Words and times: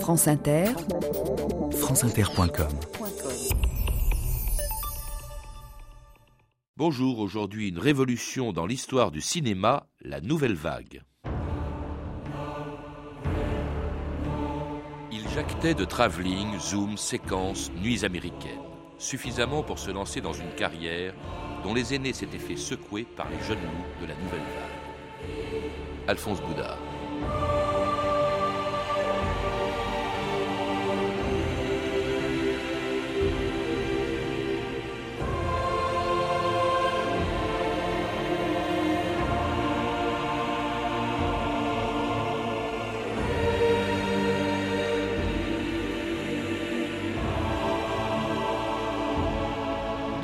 France 0.00 0.28
Inter, 0.28 0.66
franceinter.com. 1.72 2.68
Bonjour, 6.76 7.18
aujourd'hui 7.18 7.68
une 7.70 7.78
révolution 7.78 8.52
dans 8.52 8.66
l'histoire 8.66 9.10
du 9.10 9.20
cinéma, 9.20 9.86
la 10.02 10.20
nouvelle 10.20 10.54
vague. 10.54 11.02
Il 15.10 15.28
jactait 15.34 15.74
de 15.74 15.84
travelling, 15.84 16.58
zoom, 16.60 16.96
séquences, 16.96 17.72
nuits 17.72 18.04
américaines, 18.04 18.60
suffisamment 18.98 19.62
pour 19.62 19.78
se 19.78 19.90
lancer 19.90 20.20
dans 20.20 20.34
une 20.34 20.52
carrière 20.56 21.14
dont 21.64 21.74
les 21.74 21.94
aînés 21.94 22.12
s'étaient 22.12 22.38
fait 22.38 22.56
secouer 22.56 23.04
par 23.16 23.28
les 23.30 23.42
jeunes 23.46 23.62
loups 23.62 24.02
de 24.02 24.06
la 24.06 24.14
nouvelle 24.14 24.40
vague. 24.40 26.08
Alphonse 26.08 26.40
Boudard. 26.42 26.78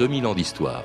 2000 0.03 0.27
ans 0.27 0.35
d'histoire. 0.35 0.83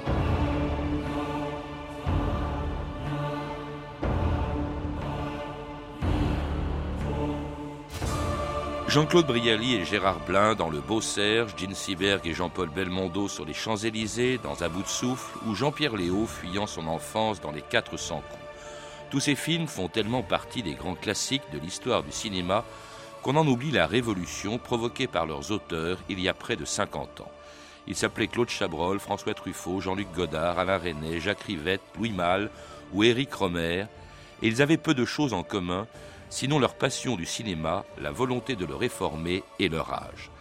Jean-Claude 8.87 9.25
Brialy 9.25 9.73
et 9.73 9.85
Gérard 9.85 10.19
Blin 10.27 10.53
dans 10.53 10.69
Le 10.69 10.81
Beau 10.81 11.01
Serge, 11.01 11.55
Gene 11.57 11.73
Seberg 11.73 12.27
et 12.27 12.35
Jean-Paul 12.35 12.69
Belmondo 12.69 13.27
sur 13.27 13.43
les 13.43 13.55
Champs-Élysées, 13.55 14.39
dans 14.43 14.61
Un 14.61 14.69
bout 14.69 14.83
de 14.83 14.87
souffle, 14.87 15.39
ou 15.47 15.55
Jean-Pierre 15.55 15.95
Léo 15.95 16.27
fuyant 16.27 16.67
son 16.67 16.85
enfance 16.85 17.41
dans 17.41 17.51
Les 17.51 17.63
400 17.63 18.17
coups. 18.17 18.43
Tous 19.09 19.19
ces 19.19 19.33
films 19.33 19.65
font 19.65 19.87
tellement 19.87 20.21
partie 20.21 20.61
des 20.61 20.75
grands 20.75 20.93
classiques 20.93 21.49
de 21.51 21.57
l'histoire 21.57 22.03
du 22.03 22.11
cinéma 22.11 22.63
qu'on 23.23 23.35
en 23.35 23.47
oublie 23.47 23.71
la 23.71 23.87
révolution 23.87 24.59
provoquée 24.59 25.07
par 25.07 25.25
leurs 25.25 25.49
auteurs 25.49 25.97
il 26.07 26.19
y 26.19 26.29
a 26.29 26.35
près 26.35 26.55
de 26.55 26.65
50 26.65 27.21
ans. 27.21 27.31
Ils 27.87 27.95
s'appelaient 27.95 28.27
Claude 28.27 28.49
Chabrol, 28.49 28.99
François 28.99 29.33
Truffaut, 29.33 29.79
Jean-Luc 29.79 30.11
Godard, 30.13 30.59
Alain 30.59 30.77
René, 30.77 31.19
Jacques 31.19 31.43
Rivette, 31.43 31.81
Louis 31.97 32.11
Malle 32.11 32.49
ou 32.93 33.03
Éric 33.03 33.33
Romer, 33.33 33.85
et 34.41 34.47
ils 34.47 34.61
avaient 34.61 34.77
peu 34.77 34.93
de 34.93 35.05
choses 35.05 35.33
en 35.33 35.43
commun, 35.43 35.87
sinon 36.29 36.59
leur 36.59 36.75
passion 36.75 37.15
du 37.15 37.25
cinéma, 37.25 37.85
la 38.01 38.11
volonté 38.11 38.55
de 38.55 38.65
le 38.65 38.75
réformer 38.75 39.43
et 39.59 39.69
leur 39.69 39.93
âge. 39.93 40.31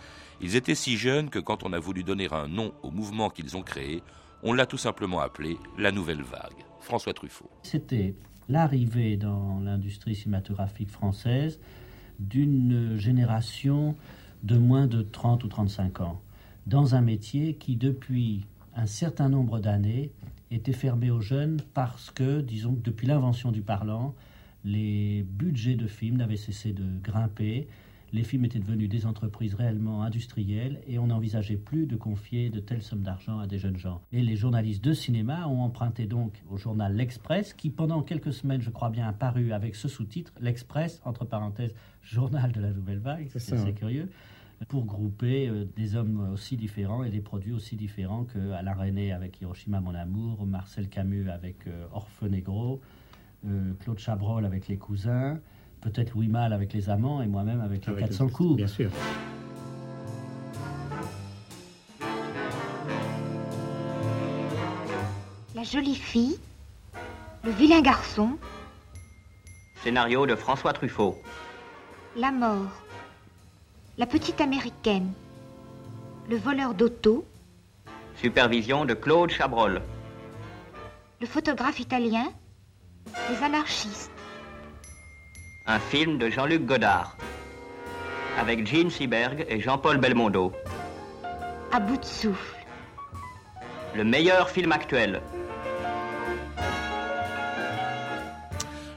Ils 0.41 0.57
étaient 0.57 0.75
si 0.75 0.97
jeunes 0.97 1.31
que 1.31 1.39
quand 1.39 1.65
on 1.65 1.73
a 1.73 1.79
voulu 1.79 2.03
donner 2.03 2.29
un 2.33 2.49
nom 2.49 2.73
au 2.83 2.91
mouvement 2.91 3.31
qu'ils 3.31 3.57
ont 3.57 3.63
créé, 3.63 4.03
on 4.43 4.53
l'a 4.53 4.67
tout 4.67 4.79
simplement 4.79 5.21
appelé 5.21 5.57
la 5.79 5.93
Nouvelle 5.93 6.23
Vague. 6.23 6.65
François 6.81 7.15
Truffaut. 7.15 7.51
C'était 7.63 8.15
l'arrivée 8.49 9.17
dans 9.17 9.61
l'industrie 9.61 10.15
cinématographique 10.15 10.91
française 10.91 11.59
d'une 12.19 12.97
génération 12.99 13.97
de 14.43 14.57
moins 14.57 14.87
de 14.87 15.03
30 15.03 15.45
ou 15.45 15.49
35 15.49 16.01
ans 16.01 16.21
dans 16.67 16.95
un 16.95 17.01
métier 17.01 17.55
qui, 17.55 17.77
depuis 17.77 18.45
un 18.75 18.87
certain 18.87 19.29
nombre 19.29 19.61
d'années, 19.61 20.13
était 20.51 20.73
fermé 20.73 21.11
aux 21.11 21.21
jeunes 21.21 21.61
parce 21.75 22.11
que, 22.11 22.41
disons 22.41 22.75
que 22.75 22.83
depuis 22.83 23.07
l'invention 23.07 23.53
du 23.53 23.63
parlant, 23.63 24.15
les 24.65 25.23
budgets 25.23 25.77
de 25.77 25.87
films 25.87 26.17
n'avaient 26.17 26.37
cessé 26.37 26.73
de 26.73 26.85
grimper, 27.03 27.69
les 28.13 28.23
films 28.23 28.45
étaient 28.45 28.59
devenus 28.59 28.89
des 28.89 29.05
entreprises 29.07 29.55
réellement 29.55 30.03
industrielles 30.03 30.81
et 30.87 30.99
on 30.99 31.09
n'envisageait 31.09 31.57
plus 31.57 31.87
de 31.87 31.97
confier 31.97 32.51
de 32.51 32.61
telles 32.61 32.83
sommes 32.83 33.03
d'argent 33.03 33.39
à 33.41 33.47
des 33.47 33.59
jeunes 33.59 33.77
gens. 33.77 34.01
Et 34.13 34.23
les 34.23 34.37
journalistes 34.37 34.83
de 34.83 34.93
cinéma 34.93 35.47
ont 35.49 35.61
emprunté 35.63 36.07
donc 36.07 36.33
au 36.49 36.57
journal 36.57 36.95
L'Express, 36.95 37.53
qui 37.53 37.71
pendant 37.71 38.03
quelques 38.03 38.33
semaines, 38.33 38.61
je 38.61 38.71
crois 38.71 38.91
bien, 38.91 39.09
a 39.09 39.13
paru 39.13 39.53
avec 39.53 39.75
ce 39.75 39.89
sous-titre, 39.89 40.33
L'Express, 40.41 41.01
entre 41.05 41.25
parenthèses, 41.25 41.75
journal 42.03 42.53
de 42.53 42.61
la 42.61 42.71
nouvelle 42.71 43.01
vague, 43.01 43.29
c'est 43.31 43.55
assez 43.55 43.73
curieux 43.73 44.09
pour 44.65 44.85
grouper 44.85 45.49
euh, 45.49 45.65
des 45.77 45.97
hommes 45.97 46.33
aussi 46.33 46.57
différents 46.57 47.05
et 47.05 47.11
des 47.11 47.21
produits 47.21 47.53
aussi 47.53 47.77
différents 47.77 48.25
que 48.25 48.53
Alain 48.53 48.73
René 48.73 49.13
avec 49.13 49.41
Hiroshima 49.41 49.81
Mon 49.81 49.95
Amour, 49.95 50.47
Marcel 50.47 50.89
Camus 50.89 51.31
avec 51.31 51.67
euh, 51.67 51.85
Orfenegro, 51.93 52.81
euh, 53.47 53.75
Claude 53.81 53.99
Chabrol 53.99 54.47
avec 54.47 54.67
Les 54.69 54.79
Cousins, 54.79 55.39
peut-être 55.83 56.15
Louis 56.15 56.29
Malle 56.29 56.53
avec 56.53 56.73
Les 56.73 56.89
Amants 56.89 57.23
et 57.23 57.27
moi-même 57.27 57.61
avec 57.61 57.87
Les 57.87 57.95
400 57.95 58.29
coups. 58.31 58.57
Bien 58.57 58.67
sûr. 58.67 58.91
La 65.55 65.63
jolie 65.63 65.95
fille, 65.95 66.39
le 67.45 67.51
vilain 67.51 67.83
garçon. 67.83 68.39
Scénario 69.83 70.27
de 70.27 70.35
François 70.35 70.73
Truffaut. 70.73 71.17
La 72.17 72.33
mort. 72.33 72.86
La 73.99 74.05
petite 74.05 74.43
américaine. 74.43 75.11
Le 76.29 76.37
voleur 76.37 76.75
d'auto. 76.75 77.25
Supervision 78.17 78.85
de 78.85 78.93
Claude 78.93 79.31
Chabrol. 79.31 79.81
Le 81.19 81.27
photographe 81.27 81.81
italien. 81.81 82.31
Les 83.31 83.43
anarchistes. 83.43 84.11
Un 85.67 85.79
film 85.79 86.19
de 86.19 86.29
Jean-Luc 86.29 86.67
Godard. 86.67 87.17
Avec 88.39 88.67
Gene 88.67 88.91
Seberg 88.91 89.47
et 89.49 89.61
Jean-Paul 89.61 89.97
Belmondo. 89.97 90.53
À 91.73 91.81
bout 91.81 91.97
de 91.97 92.05
souffle. 92.05 92.67
Le 93.95 94.05
meilleur 94.05 94.51
film 94.51 94.73
actuel. 94.73 95.23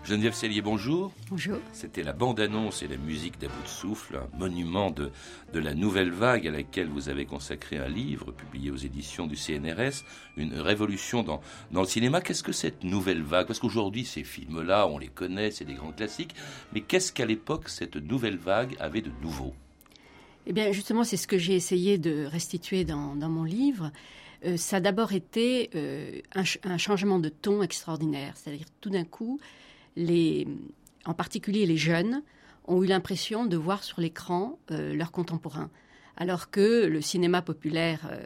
Geneviève 0.09 0.33
Cellier, 0.33 0.63
bonjour. 0.63 1.11
Bonjour. 1.29 1.59
C'était 1.71 2.01
la 2.01 2.13
bande-annonce 2.13 2.81
et 2.81 2.87
la 2.87 2.97
musique 2.97 3.37
d'À 3.37 3.47
bout 3.47 3.61
de 3.61 3.67
souffle, 3.67 4.15
un 4.15 4.39
monument 4.39 4.89
de, 4.89 5.11
de 5.53 5.59
la 5.59 5.75
nouvelle 5.75 6.09
vague 6.09 6.47
à 6.47 6.51
laquelle 6.51 6.87
vous 6.87 7.09
avez 7.09 7.25
consacré 7.25 7.77
un 7.77 7.87
livre 7.87 8.31
publié 8.31 8.71
aux 8.71 8.75
éditions 8.75 9.27
du 9.27 9.35
CNRS, 9.35 10.03
une 10.35 10.55
révolution 10.55 11.21
dans, 11.21 11.41
dans 11.71 11.81
le 11.81 11.87
cinéma. 11.87 12.21
Qu'est-ce 12.21 12.41
que 12.41 12.51
cette 12.51 12.83
nouvelle 12.83 13.21
vague? 13.21 13.45
Parce 13.45 13.59
qu'aujourd'hui, 13.59 14.03
ces 14.03 14.23
films-là, 14.23 14.87
on 14.87 14.97
les 14.97 15.09
connaît, 15.09 15.51
c'est 15.51 15.63
des 15.63 15.75
grands 15.75 15.91
classiques, 15.91 16.33
mais 16.73 16.81
qu'est-ce 16.81 17.13
qu'à 17.13 17.27
l'époque, 17.27 17.69
cette 17.69 17.97
nouvelle 17.97 18.37
vague 18.37 18.75
avait 18.79 19.01
de 19.01 19.11
nouveau? 19.21 19.53
Eh 20.47 20.53
bien, 20.53 20.71
justement, 20.71 21.03
c'est 21.03 21.17
ce 21.17 21.27
que 21.27 21.37
j'ai 21.37 21.53
essayé 21.53 21.99
de 21.99 22.25
restituer 22.25 22.83
dans, 22.83 23.15
dans 23.15 23.29
mon 23.29 23.43
livre. 23.43 23.91
Euh, 24.43 24.57
ça 24.57 24.77
a 24.77 24.79
d'abord 24.79 25.13
été 25.13 25.69
euh, 25.75 26.19
un, 26.33 26.43
un, 26.63 26.77
changement 26.79 27.19
de 27.19 27.29
ton 27.29 27.61
extraordinaire, 27.61 28.33
c'est-à-dire 28.35 28.65
tout 28.81 28.89
d'un 28.89 29.03
coup, 29.03 29.39
en 31.05 31.13
particulier 31.13 31.65
les 31.65 31.77
jeunes, 31.77 32.23
ont 32.69 32.83
eu 32.83 32.85
l'impression 32.85 33.45
de 33.45 33.57
voir 33.57 33.83
sur 33.83 33.99
l'écran 33.99 34.59
euh, 34.71 34.93
leurs 34.93 35.11
contemporains, 35.11 35.69
alors 36.15 36.51
que 36.51 36.85
le 36.85 37.01
cinéma 37.01 37.41
populaire 37.41 38.07
euh, 38.11 38.23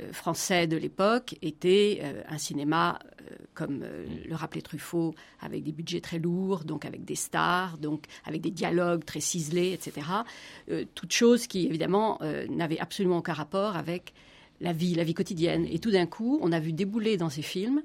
euh, 0.00 0.12
français 0.12 0.66
de 0.66 0.76
l'époque 0.76 1.36
était 1.42 2.02
un 2.28 2.38
cinéma, 2.38 2.98
comme 3.54 3.84
le 4.26 4.34
rappelait 4.34 4.62
Truffaut, 4.62 5.14
avec 5.40 5.62
des 5.64 5.72
budgets 5.72 6.00
très 6.00 6.18
lourds, 6.18 6.64
donc 6.64 6.84
avec 6.84 7.04
des 7.04 7.14
stars, 7.14 7.78
donc 7.78 8.04
avec 8.24 8.40
des 8.40 8.50
dialogues 8.50 9.04
très 9.04 9.20
ciselés, 9.20 9.72
etc. 9.72 10.06
toutes 10.94 11.12
choses 11.12 11.46
qui, 11.46 11.66
évidemment, 11.66 12.18
n'avaient 12.48 12.80
absolument 12.80 13.18
aucun 13.18 13.34
rapport 13.34 13.76
avec 13.76 14.14
la 14.60 14.72
vie, 14.72 14.94
la 14.94 15.04
vie 15.04 15.14
quotidienne. 15.14 15.66
Et 15.70 15.78
tout 15.78 15.90
d'un 15.90 16.06
coup, 16.06 16.38
on 16.42 16.52
a 16.52 16.58
vu 16.58 16.72
débouler 16.72 17.18
dans 17.18 17.28
ces 17.28 17.42
films 17.42 17.82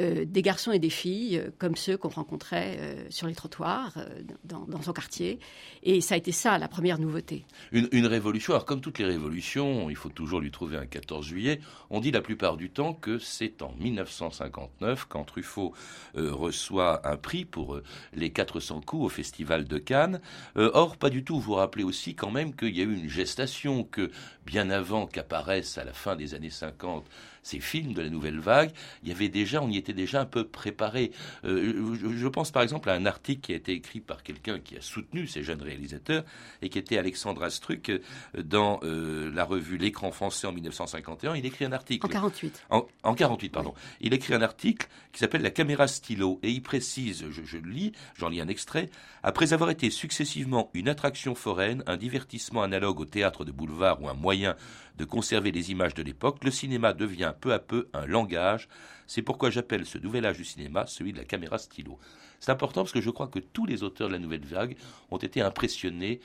euh, 0.00 0.24
des 0.24 0.42
garçons 0.42 0.72
et 0.72 0.80
des 0.80 0.90
filles 0.90 1.38
euh, 1.38 1.50
comme 1.56 1.76
ceux 1.76 1.96
qu'on 1.96 2.08
rencontrait 2.08 2.78
euh, 2.80 3.04
sur 3.10 3.28
les 3.28 3.34
trottoirs 3.34 3.96
dans, 4.42 4.82
son 4.82 4.92
quartier. 4.92 5.38
Et 5.84 6.00
ça 6.00 6.16
a 6.16 6.18
été 6.18 6.32
ça 6.32 6.58
la 6.58 6.66
première 6.66 6.98
nouveauté. 6.98 7.44
Une, 7.70 8.06
révolution. 8.06 8.54
Alors 8.54 8.64
comme 8.64 8.80
toutes 8.80 8.98
les 8.98 9.04
révolutions, 9.04 9.88
il 9.90 9.96
faut 9.96 10.08
toujours 10.08 10.40
lui 10.40 10.50
trouver 10.50 10.76
un 10.76 10.86
14 10.86 11.24
juillet. 11.24 11.60
On 11.90 12.00
dit 12.00 12.10
la 12.10 12.22
plupart 12.22 12.56
du 12.56 12.70
temps 12.70 12.92
que 12.92 13.18
c'est 13.18 13.62
en 13.62 13.72
1959 13.78 15.06
quand 15.08 15.24
Truffaut 15.24 15.72
reçoit 16.14 17.06
un 17.08 17.16
prix 17.16 17.44
pour 17.44 17.80
les 18.14 18.30
400 18.30 18.80
coups 18.80 19.04
au 19.04 19.08
Festival 19.08 19.64
de 19.64 19.78
Cannes. 19.78 20.20
or, 20.56 20.96
pas 20.96 21.10
du 21.10 21.24
tout. 21.24 21.38
Vous 21.38 21.54
rappelez 21.54 21.84
aussi 21.84 22.14
quand 22.14 22.30
même 22.30 22.54
qu'il 22.54 22.76
y 22.76 22.80
a 22.80 22.84
eu 22.84 22.94
une 22.94 23.08
gestation 23.08 23.84
que 23.84 24.10
bien 24.44 24.70
avant 24.70 25.06
qu'apparaisse 25.06 25.78
à 25.78 25.84
la 25.84 25.92
fin 25.92 26.16
des 26.16 26.34
années 26.34 26.50
50 26.50 27.04
ces 27.44 27.60
films 27.60 27.92
de 27.92 28.02
la 28.02 28.08
nouvelle 28.08 28.40
vague, 28.40 28.72
il 29.02 29.08
y 29.08 29.12
avait 29.12 29.28
déjà, 29.28 29.62
on 29.62 29.70
y 29.70 29.76
était 29.76 29.92
déjà 29.92 30.20
un 30.20 30.26
peu 30.26 30.44
préparé. 30.44 31.12
Euh, 31.44 31.94
je, 32.16 32.28
pense 32.28 32.50
par 32.50 32.62
exemple 32.62 32.90
à 32.90 32.94
un 32.94 33.06
article 33.06 33.42
qui 33.42 33.52
a 33.52 33.56
été 33.56 33.72
écrit 33.72 34.00
par 34.00 34.24
quelqu'un 34.24 34.58
qui 34.58 34.76
a 34.76 34.80
soutenu 34.80 35.28
ces 35.28 35.44
jeunes 35.44 35.62
réalisateurs 35.62 36.24
et 36.62 36.68
qui 36.68 36.78
était 36.78 36.98
Alexandre 36.98 37.44
Astruc 37.44 37.92
dans 38.36 38.80
la 38.82 39.44
revue 39.44 39.76
L'écran 39.76 40.10
français 40.10 40.46
en 40.46 40.52
1951. 40.52 41.36
Il 41.36 41.46
écrit 41.46 41.64
un 41.64 41.72
article. 41.72 42.06
En 42.06 42.08
48. 42.08 42.66
En, 42.70 43.14
48, 43.14 43.50
pardon. 43.50 43.74
Il 44.00 44.14
écrit 44.14 44.34
un 44.34 44.42
article 44.42 44.88
qui 45.12 45.20
s'appelle 45.20 45.42
La 45.42 45.50
caméra 45.50 45.86
stylo 45.86 46.40
et 46.42 46.50
il 46.50 46.62
précise, 46.62 47.26
je, 47.30 47.42
je 47.44 47.58
le 47.58 47.70
lis, 47.70 47.92
j'en 48.16 48.28
lis 48.28 48.40
un 48.40 48.48
extrait, 48.48 48.90
après 49.22 49.52
avoir 49.52 49.70
été 49.70 49.90
successivement 49.90 50.70
une 50.74 50.88
attraction 50.88 51.34
foraine, 51.34 51.82
un 51.86 51.96
divertissement 51.96 52.62
analogue 52.62 53.00
au 53.00 53.04
théâtre 53.04 53.44
de 53.44 53.52
boulevard 53.52 54.02
ou 54.02 54.08
un 54.08 54.14
moyen 54.14 54.56
de 54.98 55.04
conserver 55.04 55.50
les 55.50 55.70
images 55.70 55.94
de 55.94 56.02
l'époque, 56.02 56.44
le 56.44 56.50
cinéma 56.50 56.92
devient 56.92 57.33
peu 57.34 57.52
à 57.52 57.58
peu 57.58 57.88
un 57.92 58.06
langage. 58.06 58.68
C'est 59.06 59.22
pourquoi 59.22 59.50
j'appelle 59.50 59.84
ce 59.84 59.98
nouvel 59.98 60.24
âge 60.24 60.38
du 60.38 60.44
cinéma 60.44 60.86
celui 60.86 61.12
de 61.12 61.18
la 61.18 61.24
caméra 61.24 61.58
stylo. 61.58 61.98
C'est 62.40 62.50
important 62.50 62.82
parce 62.82 62.92
que 62.92 63.00
je 63.00 63.10
crois 63.10 63.28
que 63.28 63.38
tous 63.38 63.66
les 63.66 63.82
auteurs 63.82 64.08
de 64.08 64.12
la 64.12 64.18
nouvelle 64.18 64.44
vague 64.44 64.76
ont 65.10 65.18
été 65.18 65.40
impressionnés 65.40 66.20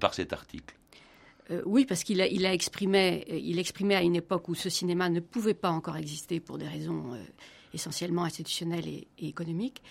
par 0.00 0.14
cet 0.14 0.32
article. 0.32 0.74
Euh, 1.50 1.60
oui, 1.66 1.84
parce 1.84 2.04
qu'il 2.04 2.22
a, 2.22 2.52
exprimé, 2.54 3.26
il 3.28 3.58
exprimait 3.58 3.96
à 3.96 4.02
une 4.02 4.16
époque 4.16 4.48
où 4.48 4.54
ce 4.54 4.70
cinéma 4.70 5.10
ne 5.10 5.20
pouvait 5.20 5.54
pas 5.54 5.70
encore 5.70 5.96
exister 5.98 6.40
pour 6.40 6.56
des 6.56 6.66
raisons 6.66 7.12
euh, 7.12 7.22
essentiellement 7.74 8.24
institutionnelles 8.24 8.88
et, 8.88 9.08
économiques, 9.18 9.82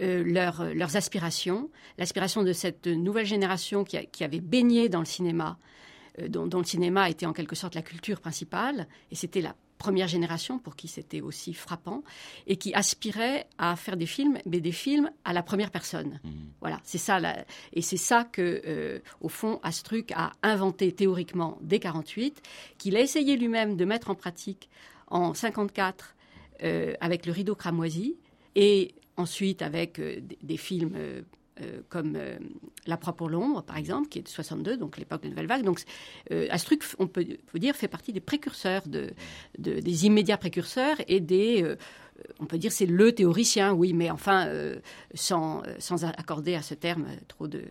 euh, 0.00 0.24
leurs 0.24 0.96
aspirations, 0.96 1.70
l'aspiration 1.98 2.42
de 2.42 2.52
cette 2.52 2.86
nouvelle 2.86 3.26
génération 3.26 3.84
qui, 3.84 4.24
avait 4.24 4.40
baigné 4.40 4.88
dans 4.88 5.00
le 5.00 5.04
cinéma, 5.04 5.58
euh, 6.20 6.28
dont, 6.28 6.58
le 6.58 6.64
cinéma 6.64 7.10
était 7.10 7.26
en 7.26 7.32
quelque 7.32 7.56
sorte 7.56 7.74
la 7.74 7.82
culture 7.82 8.20
principale, 8.20 8.88
et 9.10 9.14
c'était 9.14 9.40
la 9.40 9.54
première 9.84 10.08
génération 10.08 10.58
pour 10.58 10.76
qui 10.76 10.88
c'était 10.88 11.20
aussi 11.20 11.52
frappant, 11.52 12.02
et 12.46 12.56
qui 12.56 12.72
aspirait 12.72 13.46
à 13.58 13.76
faire 13.76 13.98
des 13.98 14.06
films, 14.06 14.38
mais 14.46 14.60
des 14.62 14.72
films 14.72 15.10
à 15.26 15.34
la 15.34 15.42
première 15.42 15.70
personne. 15.70 16.20
Mmh. 16.24 16.30
Voilà, 16.62 16.80
c'est 16.84 17.02
ça, 17.06 17.20
et 17.74 17.82
c'est 17.82 17.98
ça 17.98 18.24
que, 18.24 18.62
euh, 18.66 19.00
au 19.20 19.28
fond, 19.28 19.60
Astruc 19.62 20.10
a 20.12 20.32
inventé 20.42 20.90
théoriquement 20.90 21.58
dès 21.60 21.80
48, 21.80 22.40
qu'il 22.78 22.96
a 22.96 23.00
essayé 23.00 23.36
lui-même 23.36 23.76
de 23.76 23.84
mettre 23.84 24.08
en 24.08 24.14
pratique 24.14 24.70
en 25.08 25.34
54 25.34 26.16
euh, 26.62 26.94
avec 27.00 27.26
le 27.26 27.32
rideau 27.32 27.54
cramoisi 27.54 28.16
et 28.54 28.94
ensuite 29.18 29.60
avec 29.60 29.98
euh, 29.98 30.22
des, 30.42 30.56
films 30.56 30.96
euh, 31.60 31.80
comme 31.88 32.18
La 32.86 32.96
proie 32.96 33.14
pour 33.14 33.28
l'ombre, 33.28 33.62
par 33.62 33.76
exemple, 33.76 34.08
qui 34.08 34.18
est 34.18 34.22
de 34.22 34.28
62, 34.28 34.76
donc 34.76 34.98
l'époque 34.98 35.22
de 35.22 35.28
Nouvelle 35.28 35.46
Vague. 35.46 35.62
Donc, 35.62 35.80
Astruc, 36.50 36.82
on 36.98 37.06
peut, 37.06 37.24
dire, 37.54 37.74
fait 37.76 37.88
partie 37.88 38.12
des 38.12 38.20
précurseurs, 38.20 38.82
de, 38.86 39.10
des 39.58 40.06
immédiats 40.06 40.38
précurseurs 40.38 40.96
et 41.08 41.20
des. 41.20 41.76
on 42.40 42.46
peut 42.46 42.58
dire 42.58 42.72
c'est 42.72 42.86
le 42.86 43.12
théoricien, 43.12 43.72
oui, 43.72 43.92
mais 43.92 44.10
enfin, 44.10 44.48
sans, 45.14 45.62
sans 45.78 46.04
accorder 46.04 46.54
à 46.54 46.62
ce 46.62 46.74
terme 46.74 47.06
trop 47.28 47.46
de, 47.46 47.62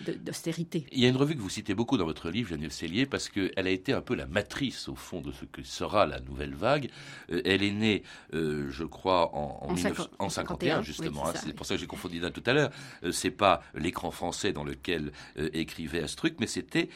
d'austérité. 0.00 0.86
Il 0.92 1.00
y 1.00 1.06
a 1.06 1.08
une 1.08 1.16
revue 1.16 1.34
que 1.34 1.40
vous 1.40 1.48
citez 1.50 1.74
beaucoup 1.74 1.96
dans 1.96 2.04
votre 2.04 2.30
livre, 2.30 2.50
Geneviève 2.50 2.72
Cellier, 2.72 3.06
parce 3.06 3.28
qu'elle 3.28 3.66
a 3.66 3.70
été 3.70 3.92
un 3.92 4.00
peu 4.00 4.14
la 4.14 4.26
matrice, 4.26 4.88
au 4.88 4.94
fond, 4.94 5.20
de 5.20 5.32
ce 5.32 5.44
que 5.44 5.62
sera 5.62 6.06
la 6.06 6.20
nouvelle 6.20 6.54
vague. 6.54 6.90
Euh, 7.30 7.42
elle 7.44 7.62
est 7.62 7.70
née, 7.70 8.02
euh, 8.34 8.68
je 8.70 8.84
crois, 8.84 9.34
en, 9.34 9.74
en, 10.18 10.28
51, 10.28 10.82
justement. 10.82 11.28
Hein, 11.28 11.32
c'est 11.34 11.52
pour 11.54 11.66
ça 11.66 11.74
que 11.74 11.80
j'ai 11.80 11.86
confondu 11.86 12.20
d'un 12.20 12.30
tout 12.30 12.42
à 12.46 12.52
l'heure. 12.52 12.70
Euh, 13.04 13.12
c'est 13.12 13.30
pas 13.30 13.62
l'écran 13.74 14.10
français 14.10 14.52
dans 14.52 14.64
lequel 14.64 15.12
écrivait 15.52 16.02
Astruc, 16.02 16.36
mais 16.40 16.46
c'était, 16.46 16.88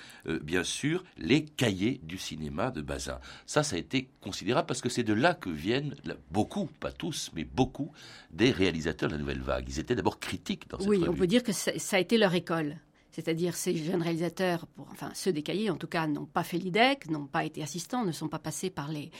bien 0.43 0.65
sûr, 0.65 1.05
les 1.19 1.45
cahiers 1.45 2.01
du 2.03 2.19
cinéma 2.19 2.71
de 2.71 2.81
Bazin. 2.81 3.19
Ça, 3.47 3.62
ça 3.62 3.77
a 3.77 3.79
été 3.79 4.09
considérable 4.21 4.67
parce 4.67 4.81
que 4.81 4.89
c'est 4.89 5.03
de 5.03 5.12
là 5.12 5.35
que 5.35 5.51
viennent 5.51 5.95
beaucoup, 6.31 6.67
pas 6.81 6.93
tous, 6.93 7.31
mais 7.35 7.45
beaucoup 7.45 7.93
des 8.31 8.51
réalisateurs 8.51 9.09
de 9.09 9.15
la 9.15 9.21
nouvelle 9.21 9.41
vague. 9.41 9.67
Ils 9.69 9.79
étaient 9.79 9.95
d'abord 9.95 10.19
critiques 10.19 10.69
dans 10.69 10.79
cette 10.79 10.89
Oui, 10.89 11.05
on 11.09 11.15
peut 11.15 11.27
dire 11.27 11.43
que 11.43 11.53
ça 11.53 11.97
a 11.97 11.99
été 11.99 12.19
leur 12.19 12.35
école. 12.35 12.77
C'est-à-dire 13.15 13.55
ces 13.55 13.77
jeunes 13.77 14.03
réalisateurs, 14.03 14.67
enfin 14.91 15.11
ceux 15.15 15.33
des 15.33 15.43
cahiers 15.43 15.71
en 15.71 15.77
tout 15.77 15.87
cas, 15.87 16.09
n'ont 16.09 16.27
pas 16.27 16.43
fait 16.43 16.59
l'IDEC, 16.59 17.09
n'ont 17.09 17.27
pas 17.27 17.45
été 17.45 17.63
assistants, 17.63 18.05
ne 18.05 18.11
sont 18.11 18.29
pas 18.29 18.41
passés 18.41 18.71
par 18.71 18.91
les, 18.91 19.13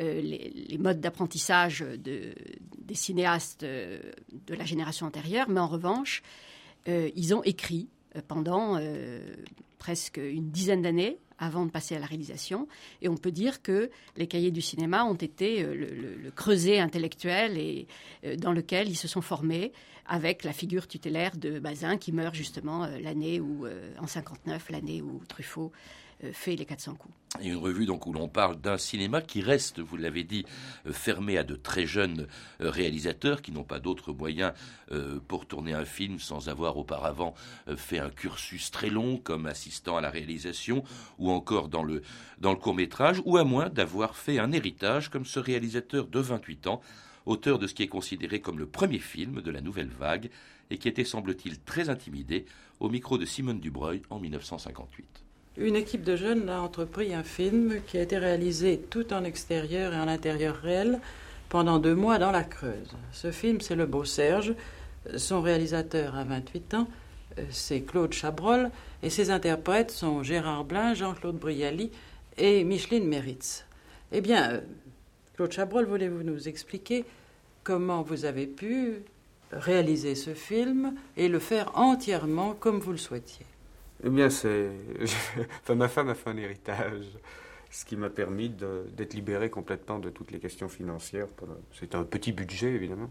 euh, 0.00 0.78
modes 0.78 1.00
d'apprentissage 1.00 1.80
de, 1.80 2.34
des 2.78 2.94
cinéastes 2.94 3.62
euh, 3.62 4.00
de 4.46 4.54
la 4.54 4.64
génération 4.64 5.06
antérieure, 5.06 5.48
mais 5.48 5.60
en 5.60 5.68
revanche, 5.68 6.22
euh, 6.88 7.08
ils 7.14 7.34
ont 7.34 7.42
écrit 7.44 7.88
pendant 8.26 8.80
presque 9.78 10.16
une 10.16 10.50
dizaine 10.50 10.82
d'années 10.82 11.18
avant 11.40 11.64
de 11.66 11.70
passer 11.70 11.96
à 11.96 11.98
la 11.98 12.06
réalisation. 12.06 12.68
Et 13.02 13.08
on 13.08 13.16
peut 13.16 13.32
dire 13.32 13.62
que 13.62 13.90
les 14.16 14.28
cahiers 14.28 14.52
du 14.52 14.60
cinéma 14.60 15.04
ont 15.04 15.14
été 15.14 15.64
euh, 15.64 15.74
le, 15.74 16.30
creuset 16.30 16.78
intellectuel 16.78 17.58
et, 17.58 17.88
euh, 18.24 18.36
dans 18.36 18.52
lequel 18.52 18.88
ils 18.88 18.96
se 18.96 19.08
sont 19.08 19.22
formés 19.22 19.72
avec 20.06 20.44
la 20.44 20.52
figure 20.52 20.86
tutélaire 20.86 21.36
de 21.36 21.58
Bazin 21.58 21.96
qui 21.96 22.12
meurt 22.12 22.34
justement 22.34 22.84
euh, 22.84 22.98
l'année 23.00 23.40
où, 23.40 23.66
en 23.98 24.06
59, 24.06 24.70
l'année 24.70 25.02
où 25.02 25.20
Truffaut 25.28 25.72
fait 26.32 26.56
les 26.56 26.64
400 26.64 26.94
coups. 26.94 27.14
A 27.38 27.42
une 27.42 27.56
revue 27.56 27.86
donc 27.86 28.06
où 28.06 28.12
l'on 28.12 28.28
parle 28.28 28.60
d'un 28.60 28.76
cinéma 28.76 29.22
qui 29.22 29.40
reste, 29.40 29.78
vous 29.78 29.96
l'avez 29.96 30.24
dit, 30.24 30.44
euh, 30.86 30.92
fermé 30.92 31.38
à 31.38 31.44
de 31.44 31.54
très 31.54 31.86
jeunes 31.86 32.26
euh, 32.60 32.70
réalisateurs 32.70 33.40
qui 33.40 33.52
n'ont 33.52 33.64
pas 33.64 33.78
d'autres 33.78 34.12
moyens 34.12 34.52
pour 35.28 35.46
tourner 35.46 35.72
un 35.72 35.84
film 35.84 36.18
sans 36.18 36.48
avoir 36.48 36.76
auparavant 36.76 37.32
fait 37.76 38.00
un 38.00 38.10
cursus 38.10 38.72
très 38.72 38.90
long 38.90 39.18
comme 39.18 39.46
assistant 39.46 39.96
à 39.96 40.00
la 40.00 40.10
réalisation 40.10 40.82
ou 41.18 41.30
encore 41.30 41.68
dans 41.68 41.84
le, 41.84 42.02
dans 42.38 42.50
le 42.50 42.58
court 42.58 42.74
métrage, 42.74 43.22
ou 43.24 43.36
à 43.36 43.44
moins 43.44 43.68
d'avoir 43.68 44.16
fait 44.16 44.40
un 44.40 44.50
héritage 44.50 45.08
comme 45.08 45.24
ce 45.24 45.38
réalisateur 45.38 46.08
de 46.08 46.18
28 46.18 46.66
ans, 46.66 46.80
auteur 47.26 47.58
de 47.58 47.66
ce 47.66 47.74
qui 47.74 47.84
est 47.84 47.88
considéré 47.88 48.40
comme 48.40 48.58
le 48.58 48.66
premier 48.66 48.98
film 48.98 49.40
de 49.40 49.50
la 49.50 49.60
nouvelle 49.60 49.90
vague 49.90 50.30
et 50.70 50.78
qui 50.78 50.88
était 50.88 51.04
semble-t-il 51.04 51.60
très 51.60 51.88
intimidé 51.88 52.46
au 52.80 52.88
micro 52.88 53.18
de 53.18 53.24
Simone 53.24 53.60
Dubreuil 53.60 54.02
en 54.10 54.18
1958 54.18 55.29
une 55.56 55.76
équipe 55.76 56.04
de 56.04 56.16
jeunes 56.16 56.48
a 56.48 56.60
entrepris 56.60 57.14
un 57.14 57.22
film 57.22 57.80
qui 57.86 57.98
a 57.98 58.02
été 58.02 58.18
réalisé 58.18 58.78
tout 58.78 59.12
en 59.12 59.24
extérieur 59.24 59.92
et 59.92 59.98
en 59.98 60.08
intérieur 60.08 60.56
réel 60.56 61.00
pendant 61.48 61.78
deux 61.78 61.94
mois 61.94 62.18
dans 62.18 62.30
la 62.30 62.44
Creuse. 62.44 62.96
Ce 63.12 63.30
film, 63.30 63.60
c'est 63.60 63.74
Le 63.74 63.86
Beau 63.86 64.04
Serge. 64.04 64.54
Son 65.16 65.40
réalisateur 65.40 66.14
a 66.14 66.24
28 66.24 66.74
ans, 66.74 66.88
c'est 67.50 67.80
Claude 67.80 68.12
Chabrol, 68.12 68.70
et 69.02 69.10
ses 69.10 69.30
interprètes 69.30 69.90
sont 69.90 70.22
Gérard 70.22 70.64
Blin, 70.64 70.94
Jean-Claude 70.94 71.38
Brialy 71.38 71.90
et 72.36 72.64
Micheline 72.64 73.06
Meritz. 73.06 73.64
Eh 74.12 74.20
bien, 74.20 74.60
Claude 75.34 75.52
Chabrol, 75.52 75.86
voulez-vous 75.86 76.22
nous 76.22 76.48
expliquer 76.48 77.04
comment 77.64 78.02
vous 78.02 78.24
avez 78.24 78.46
pu 78.46 79.02
réaliser 79.52 80.14
ce 80.14 80.34
film 80.34 80.94
et 81.16 81.28
le 81.28 81.38
faire 81.38 81.76
entièrement 81.76 82.54
comme 82.54 82.78
vous 82.78 82.92
le 82.92 82.98
souhaitiez? 82.98 83.46
Eh 84.04 84.08
bien, 84.08 84.30
c'est. 84.30 84.70
enfin, 85.62 85.74
ma 85.74 85.88
femme 85.88 86.08
a 86.08 86.14
fait 86.14 86.30
un 86.30 86.36
héritage, 86.36 87.04
ce 87.70 87.84
qui 87.84 87.96
m'a 87.96 88.10
permis 88.10 88.48
d'être 88.48 89.14
libéré 89.14 89.50
complètement 89.50 89.98
de 89.98 90.10
toutes 90.10 90.30
les 90.30 90.38
questions 90.38 90.68
financières. 90.68 91.26
C'était 91.78 91.96
un 91.96 92.04
petit 92.04 92.32
budget, 92.32 92.68
évidemment. 92.68 93.10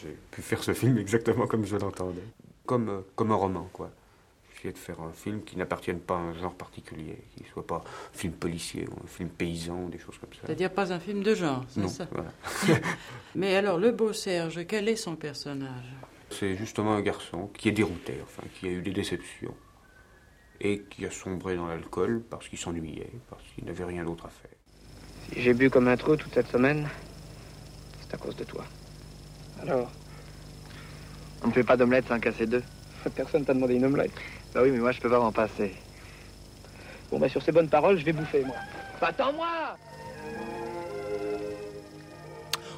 J'ai 0.00 0.16
pu 0.30 0.42
faire 0.42 0.62
ce 0.62 0.74
film 0.74 0.98
exactement 0.98 1.46
comme 1.46 1.64
je 1.64 1.76
l'entendais. 1.76 2.22
Comme, 2.66 2.88
euh, 2.88 3.00
comme 3.16 3.32
un 3.32 3.36
roman, 3.36 3.68
quoi. 3.72 3.90
J'ai 4.62 4.72
de 4.72 4.78
faire 4.78 5.00
un 5.00 5.12
film 5.12 5.42
qui 5.44 5.56
n'appartienne 5.56 6.00
pas 6.00 6.16
à 6.16 6.18
un 6.18 6.34
genre 6.34 6.52
particulier, 6.52 7.16
qui 7.36 7.44
ne 7.44 7.48
soit 7.48 7.66
pas 7.66 7.76
un 7.76 8.16
film 8.16 8.32
policier 8.32 8.86
ou 8.88 9.04
un 9.04 9.06
film 9.06 9.28
paysan, 9.28 9.84
ou 9.84 9.88
des 9.88 9.98
choses 9.98 10.18
comme 10.18 10.32
ça. 10.32 10.40
C'est-à-dire 10.44 10.72
pas 10.72 10.92
un 10.92 10.98
film 10.98 11.22
de 11.22 11.34
genre, 11.34 11.64
c'est 11.68 11.88
ça 11.88 12.08
Mais 13.36 13.54
alors, 13.54 13.78
le 13.78 13.92
beau 13.92 14.12
Serge, 14.12 14.66
quel 14.66 14.88
est 14.88 14.96
son 14.96 15.14
personnage? 15.14 15.94
C'est 16.30 16.56
justement 16.56 16.94
un 16.94 17.00
garçon 17.00 17.48
qui 17.56 17.68
est 17.68 17.72
dérouté, 17.72 18.14
enfin, 18.22 18.42
qui 18.58 18.66
a 18.66 18.70
eu 18.70 18.82
des 18.82 18.90
déceptions 18.90 19.54
et 20.60 20.80
qui 20.90 21.06
a 21.06 21.10
sombré 21.10 21.56
dans 21.56 21.66
l'alcool 21.66 22.22
parce 22.28 22.48
qu'il 22.48 22.58
s'ennuyait, 22.58 23.10
parce 23.30 23.42
qu'il 23.54 23.64
n'avait 23.64 23.84
rien 23.84 24.04
d'autre 24.04 24.26
à 24.26 24.30
faire. 24.30 24.50
Si 25.32 25.42
j'ai 25.42 25.54
bu 25.54 25.70
comme 25.70 25.88
un 25.88 25.96
trou 25.96 26.16
toute 26.16 26.34
cette 26.34 26.48
semaine, 26.48 26.88
c'est 28.00 28.14
à 28.14 28.18
cause 28.18 28.36
de 28.36 28.44
toi. 28.44 28.64
Alors 29.62 29.90
On 31.42 31.48
ne 31.48 31.52
fait 31.52 31.64
pas 31.64 31.76
d'omelette 31.76 32.08
sans 32.08 32.18
casser 32.18 32.46
deux 32.46 32.62
Personne 33.14 33.44
t'a 33.44 33.54
demandé 33.54 33.74
une 33.74 33.84
omelette. 33.84 34.12
Bah 34.54 34.60
oui, 34.62 34.70
mais 34.70 34.78
moi 34.78 34.92
je 34.92 35.00
peux 35.00 35.10
pas 35.10 35.20
m'en 35.20 35.32
passer. 35.32 35.74
Bon, 37.10 37.18
bah 37.18 37.28
sur 37.28 37.42
ces 37.42 37.52
bonnes 37.52 37.68
paroles, 37.68 37.98
je 37.98 38.04
vais 38.04 38.12
bouffer, 38.12 38.44
moi. 38.44 38.56
Attends-moi 39.00 39.76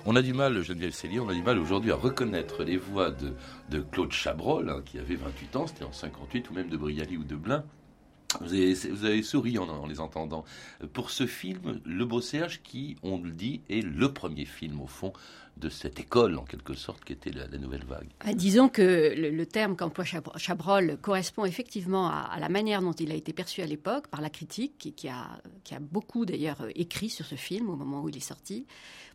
on 0.07 0.17
a 0.17 0.23
du 0.23 0.33
mal, 0.33 0.63
Geneviève 0.63 0.93
Cellier, 0.93 1.21
on 1.21 1.29
a 1.29 1.35
du 1.35 1.43
mal 1.43 1.59
aujourd'hui 1.59 1.93
à 1.93 1.97
reconnaître 1.97 2.65
les 2.65 2.77
voix 2.77 3.11
de, 3.11 3.81
Claude 3.93 4.13
Chabrol, 4.13 4.71
hein, 4.71 4.83
qui 4.85 4.99
avait 4.99 5.17
28 5.17 5.57
ans, 5.57 5.67
c'était 5.67 5.85
en 5.85 5.93
58, 5.93 6.51
ou 6.51 6.55
même 6.55 6.69
de 6.69 6.77
Brialy 6.77 7.17
ou 7.17 7.25
de 7.25 7.37
Blin. 7.37 7.65
Vous 8.41 9.05
avez, 9.05 9.23
souri 9.23 9.59
en, 9.59 9.87
les 9.87 10.01
entendant. 10.01 10.45
Pour 10.93 11.11
ce 11.11 11.27
film, 11.27 11.81
Le 11.85 12.05
Beau 12.05 12.21
Serge, 12.21 12.61
qui, 12.63 12.97
on 13.03 13.19
le 13.19 13.33
dit, 13.33 13.61
est 13.69 13.83
le 13.83 14.13
premier 14.13 14.45
film, 14.45 14.81
au 14.81 14.87
fond, 14.87 15.13
de 15.57 15.69
cette 15.69 15.99
école, 15.99 16.39
en 16.39 16.45
quelque 16.45 16.75
sorte, 16.75 17.05
qui 17.05 17.13
était 17.13 17.33
la, 17.33 17.47
nouvelle 17.59 17.85
vague. 17.85 18.09
Ah, 18.21 18.33
disons 18.33 18.69
que 18.69 19.15
le, 19.17 19.47
terme 19.47 19.77
qu'emploie 19.77 20.05
Chabrol 20.37 20.97
correspond 21.03 21.45
effectivement 21.45 22.09
à, 22.09 22.39
la 22.39 22.49
manière 22.49 22.81
dont 22.83 22.93
il 22.93 23.11
a 23.11 23.15
été 23.15 23.33
perçu 23.33 23.63
à 23.63 23.67
l'époque 23.67 24.07
par 24.07 24.21
la 24.21 24.31
critique, 24.31 24.95
qui, 24.97 25.09
a, 25.09 25.41
beaucoup 25.81 26.25
d'ailleurs 26.25 26.67
écrit 26.77 27.11
sur 27.11 27.27
ce 27.27 27.35
film 27.35 27.69
au 27.69 27.77
moment 27.77 28.03
où 28.03 28.09
il 28.09 28.17
est 28.17 28.21
sorti, 28.21 28.65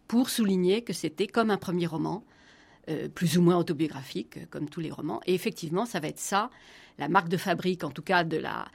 pour 0.07 0.29
souligner 0.29 0.83
que 0.83 0.93
c'était 0.93 1.27
comme 1.27 1.51
un 1.51 1.57
premier 1.57 1.87
roman, 1.87 2.23
euh, 2.89 3.07
plus 3.07 3.37
ou 3.37 3.41
moins 3.41 3.57
autobiographique, 3.57 4.49
comme 4.51 4.69
tous 4.69 4.81
les 4.81 4.91
romans. 4.91 5.21
Et 5.25 5.33
effectivement, 5.33 5.85
ça 5.85 5.99
va 5.99 6.09
être 6.09 6.19
ça, 6.19 6.51
la 6.99 7.09
marque 7.09 7.29
de 7.29 7.37
fabrique, 7.37 7.83
en 7.83 7.89
tout 7.89 8.03
cas 8.03 8.23
de 8.23 8.37
la, 8.37 8.65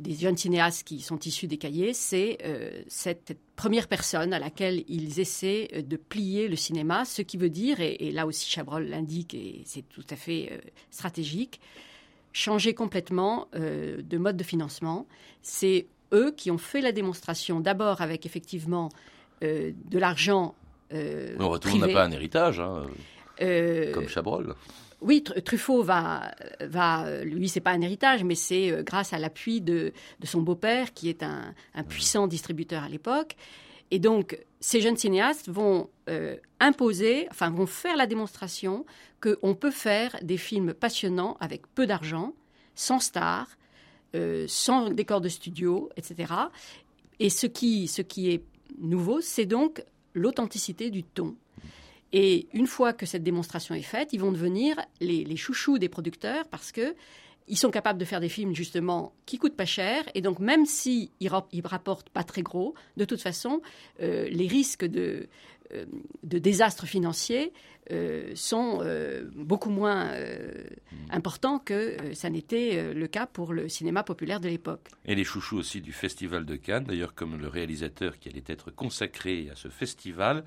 des 0.00 0.14
jeunes 0.14 0.36
cinéastes 0.36 0.86
qui 0.86 1.00
sont 1.00 1.18
issus 1.18 1.46
des 1.46 1.58
cahiers, 1.58 1.92
c'est 1.94 2.38
euh, 2.44 2.82
cette 2.88 3.36
première 3.56 3.88
personne 3.88 4.32
à 4.32 4.38
laquelle 4.38 4.84
ils 4.88 5.20
essaient 5.20 5.68
euh, 5.74 5.82
de 5.82 5.96
plier 5.96 6.48
le 6.48 6.56
cinéma, 6.56 7.04
ce 7.04 7.22
qui 7.22 7.36
veut 7.36 7.50
dire, 7.50 7.80
et, 7.80 7.96
et 8.00 8.10
là 8.10 8.26
aussi 8.26 8.48
Chabrol 8.48 8.84
l'indique, 8.84 9.34
et 9.34 9.62
c'est 9.64 9.86
tout 9.88 10.04
à 10.10 10.16
fait 10.16 10.48
euh, 10.52 10.58
stratégique, 10.90 11.60
changer 12.32 12.74
complètement 12.74 13.48
euh, 13.54 14.00
de 14.02 14.18
mode 14.18 14.36
de 14.36 14.44
financement. 14.44 15.06
C'est 15.42 15.86
eux 16.12 16.32
qui 16.36 16.50
ont 16.50 16.58
fait 16.58 16.80
la 16.80 16.92
démonstration, 16.92 17.60
d'abord 17.60 18.00
avec 18.00 18.26
effectivement 18.26 18.88
de 19.42 19.98
l'argent. 19.98 20.54
On 20.92 21.48
retourne 21.48 21.80
n'a 21.80 21.88
pas 21.88 22.04
un 22.04 22.10
héritage, 22.10 22.60
hein, 22.60 22.84
comme 23.38 24.08
Chabrol. 24.08 24.54
Oui, 25.00 25.22
Truffaut 25.22 25.82
va, 25.82 26.30
va 26.60 27.22
lui, 27.24 27.48
c'est 27.48 27.60
pas 27.60 27.70
un 27.70 27.80
héritage, 27.80 28.22
mais 28.22 28.34
c'est 28.34 28.70
euh, 28.70 28.82
grâce 28.82 29.12
à 29.12 29.18
l'appui 29.18 29.60
de, 29.60 29.92
de, 30.20 30.26
son 30.26 30.42
beau-père, 30.42 30.92
qui 30.92 31.08
est 31.08 31.22
un, 31.22 31.54
un 31.74 31.82
puissant 31.82 32.26
distributeur 32.26 32.82
à 32.82 32.88
l'époque. 32.88 33.36
Et 33.90 33.98
donc, 33.98 34.38
ces 34.60 34.80
jeunes 34.80 34.96
cinéastes 34.96 35.48
vont 35.48 35.88
euh, 36.08 36.36
imposer, 36.60 37.26
enfin, 37.30 37.50
vont 37.50 37.66
faire 37.66 37.96
la 37.96 38.06
démonstration 38.06 38.84
qu'on 39.20 39.54
peut 39.54 39.70
faire 39.70 40.16
des 40.22 40.36
films 40.36 40.74
passionnants 40.74 41.36
avec 41.40 41.66
peu 41.74 41.86
d'argent, 41.86 42.34
sans 42.74 43.00
stars, 43.00 43.48
euh, 44.14 44.44
sans 44.48 44.90
décor 44.90 45.20
de 45.20 45.28
studio, 45.28 45.90
etc. 45.96 46.32
Et 47.18 47.30
ce 47.30 47.46
qui, 47.46 47.88
ce 47.88 48.02
qui 48.02 48.30
est 48.30 48.42
nouveau, 48.78 49.20
c'est 49.20 49.46
donc 49.46 49.82
l'authenticité 50.14 50.90
du 50.90 51.04
ton. 51.04 51.36
Et 52.12 52.48
une 52.52 52.66
fois 52.66 52.92
que 52.92 53.06
cette 53.06 53.22
démonstration 53.22 53.74
est 53.74 53.82
faite, 53.82 54.10
ils 54.12 54.20
vont 54.20 54.32
devenir 54.32 54.76
les, 55.00 55.24
les 55.24 55.36
chouchous 55.36 55.78
des 55.78 55.88
producteurs 55.88 56.48
parce 56.48 56.72
que 56.72 56.94
ils 57.48 57.56
sont 57.56 57.70
capables 57.70 57.98
de 57.98 58.04
faire 58.04 58.20
des 58.20 58.28
films 58.28 58.54
justement 58.54 59.12
qui 59.26 59.36
coûtent 59.36 59.56
pas 59.56 59.64
cher 59.64 60.04
et 60.14 60.20
donc 60.20 60.38
même 60.38 60.66
si 60.66 61.10
ils, 61.18 61.28
rapportent 61.28 62.08
pas 62.10 62.22
très 62.22 62.42
gros, 62.42 62.74
de 62.96 63.04
toute 63.04 63.20
façon, 63.20 63.60
euh, 64.00 64.28
les 64.28 64.46
risques 64.46 64.84
de 64.84 65.28
euh, 65.74 65.84
de 66.22 66.38
désastres 66.38 66.86
financiers 66.86 67.52
euh, 67.90 68.32
sont 68.34 68.82
beaucoup 69.34 69.70
moins 69.70 70.08
euh, 70.08 70.52
importants 71.10 71.58
que 71.58 71.96
ça 72.14 72.30
n'était 72.30 72.92
le 72.92 73.06
cas 73.06 73.26
pour 73.26 73.52
le 73.52 73.68
cinéma 73.68 74.02
populaire 74.02 74.40
de 74.40 74.48
l'époque. 74.48 74.88
Et 75.06 75.14
les 75.14 75.24
chouchous 75.24 75.56
aussi 75.56 75.80
du 75.80 75.92
Festival 75.92 76.44
de 76.44 76.56
Cannes, 76.56 76.84
d'ailleurs 76.84 77.14
comme 77.14 77.36
le 77.36 77.48
réalisateur 77.48 78.18
qui 78.18 78.28
allait 78.28 78.44
être 78.46 78.70
consacré 78.70 79.48
à 79.50 79.56
ce 79.56 79.68
festival, 79.68 80.44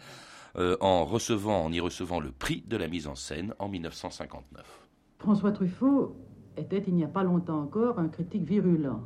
euh, 0.57 0.77
en 0.81 1.05
recevant, 1.05 1.65
en 1.65 1.72
y 1.72 1.79
recevant 1.79 2.19
le 2.19 2.31
prix 2.31 2.63
de 2.67 2.77
la 2.77 2.88
mise 2.88 3.07
en 3.07 3.15
scène 3.15 3.53
en 3.60 3.69
1959. 3.69 4.88
François 5.17 5.51
Truffaut 5.51 6.15
était 6.57 6.83
il 6.86 6.93
n'y 6.93 7.03
a 7.03 7.07
pas 7.07 7.24
longtemps 7.24 7.62
encore 7.62 7.98
un 7.98 8.07
critique 8.07 8.43
virulent. 8.43 9.01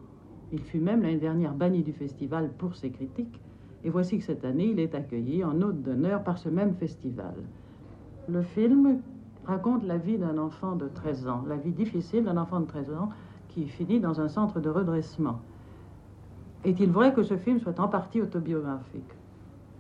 Il 0.51 0.62
fut 0.62 0.80
même 0.80 1.01
l'année 1.01 1.18
dernière 1.18 1.54
banni 1.54 1.84
du 1.84 1.94
festival 1.94 2.51
pour 2.58 2.75
ses 2.75 2.92
critiques, 2.92 3.42
et 3.84 3.89
voici 3.89 4.18
que 4.18 4.24
cette 4.24 4.44
année 4.44 4.66
il 4.72 4.80
est 4.80 4.96
accueilli 4.96 5.44
en 5.44 5.62
hôte 5.62 5.82
d'honneur 5.82 6.24
par 6.24 6.38
ce 6.38 6.50
même 6.50 6.75
festival. 6.75 7.36
Le 8.27 8.42
film 8.42 9.01
raconte 9.46 9.84
la 9.84 9.98
vie 9.98 10.18
d'un 10.18 10.38
enfant 10.38 10.75
de 10.75 10.88
13 10.88 11.27
ans, 11.27 11.44
la 11.48 11.56
vie 11.56 11.72
difficile 11.72 12.25
d'un 12.25 12.38
enfant 12.38 12.60
de 12.60 12.66
13 12.66 12.92
ans 12.92 13.10
qui 13.48 13.68
finit 13.68 14.00
dans 14.00 14.20
un 14.20 14.27
centre 14.27 14.60
de 14.60 14.70
redressement. 14.70 15.39
Est-il 16.66 16.92
vrai 16.92 17.13
que 17.13 17.24
ce 17.24 17.38
film 17.38 17.60
soit 17.60 17.80
en 17.80 17.88
partie 17.88 18.22
autobiographique? 18.22 19.13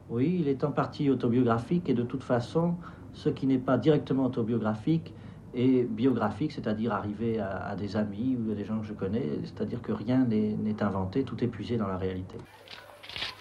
Oui, 0.09 0.37
il 0.39 0.47
est 0.47 0.63
en 0.63 0.71
partie 0.71 1.09
autobiographique 1.09 1.89
et 1.89 1.93
de 1.93 2.03
toute 2.03 2.23
façon, 2.23 2.75
ce 3.13 3.29
qui 3.29 3.45
n'est 3.45 3.57
pas 3.57 3.77
directement 3.77 4.25
autobiographique 4.25 5.13
est 5.53 5.83
biographique, 5.83 6.51
c'est-à-dire 6.51 6.93
arrivé 6.93 7.39
à, 7.39 7.67
à, 7.67 7.75
des 7.75 7.97
amis 7.97 8.37
ou 8.39 8.51
à 8.51 8.55
des 8.55 8.63
gens 8.63 8.79
que 8.79 8.85
je 8.85 8.93
connais, 8.93 9.25
c'est-à-dire 9.43 9.81
que 9.81 9.91
rien 9.91 10.19
n'est 10.19 10.83
inventé, 10.83 11.23
tout 11.23 11.43
est 11.43 11.47
puisé 11.47 11.77
dans 11.77 11.87
la 11.87 11.97
réalité. 11.97 12.37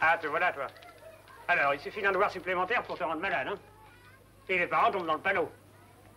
Ah, 0.01 0.17
te 0.19 0.27
voilà, 0.27 0.53
toi. 0.53 0.67
Alors, 1.49 1.75
il 1.75 1.81
suffit 1.81 2.03
d'un 2.03 2.13
devoir 2.13 2.31
supplémentaire 2.31 2.83
pour 2.83 2.99
te 2.99 3.05
rendre 3.05 3.21
malade, 3.21 3.49
hein 3.51 3.59
Et 4.49 4.59
les 4.59 4.67
parents 4.67 4.91
tombent 4.91 5.07
dans 5.07 5.15
le 5.15 5.21
panneau. 5.21 5.49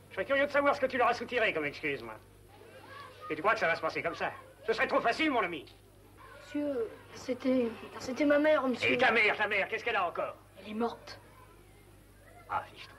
Je 0.10 0.16
serais 0.16 0.26
curieux 0.26 0.46
de 0.48 0.52
savoir 0.52 0.76
ce 0.76 0.82
que 0.82 0.88
tu 0.88 0.98
leur 0.98 1.08
as 1.08 1.14
soutiré 1.14 1.54
comme 1.54 1.66
excuse, 1.66 2.02
moi. 2.02 2.16
Et 3.30 3.36
tu 3.36 3.42
crois 3.42 3.54
que 3.54 3.60
ça 3.60 3.68
va 3.68 3.76
se 3.76 3.82
passer 3.82 4.02
comme 4.02 4.16
ça? 4.16 4.32
Ce 4.66 4.74
serait 4.74 4.88
trop 4.88 5.00
facile, 5.00 5.32
mon 5.32 5.42
ami. 5.42 5.66
Monsieur, 6.42 6.74
c'était... 7.16 7.70
C'était 8.00 8.26
ma 8.26 8.40
mère, 8.40 8.68
monsieur. 8.68 8.92
Et 8.92 8.98
ta 8.98 9.12
mère, 9.12 9.36
ta 9.38 9.48
mère, 9.48 9.68
qu'est-ce 9.68 9.84
qu'elle 9.84 9.96
a 9.96 10.08
encore? 10.08 10.36
Elle 10.60 10.72
est 10.72 10.74
morte. 10.74 11.20
Ah, 12.50 12.64
fichtre. 12.74 12.96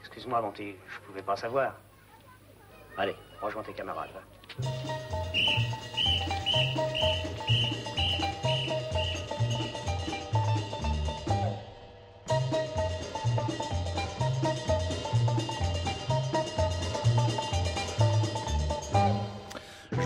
Excuse-moi, 0.00 0.40
mon 0.40 0.50
petit, 0.50 0.76
je 0.88 1.00
pouvais 1.00 1.22
pas 1.22 1.36
savoir. 1.36 1.74
Allez, 2.96 3.16
rejoins 3.40 3.62
tes 3.62 3.72
camarades, 3.74 4.10
va. 4.14 4.22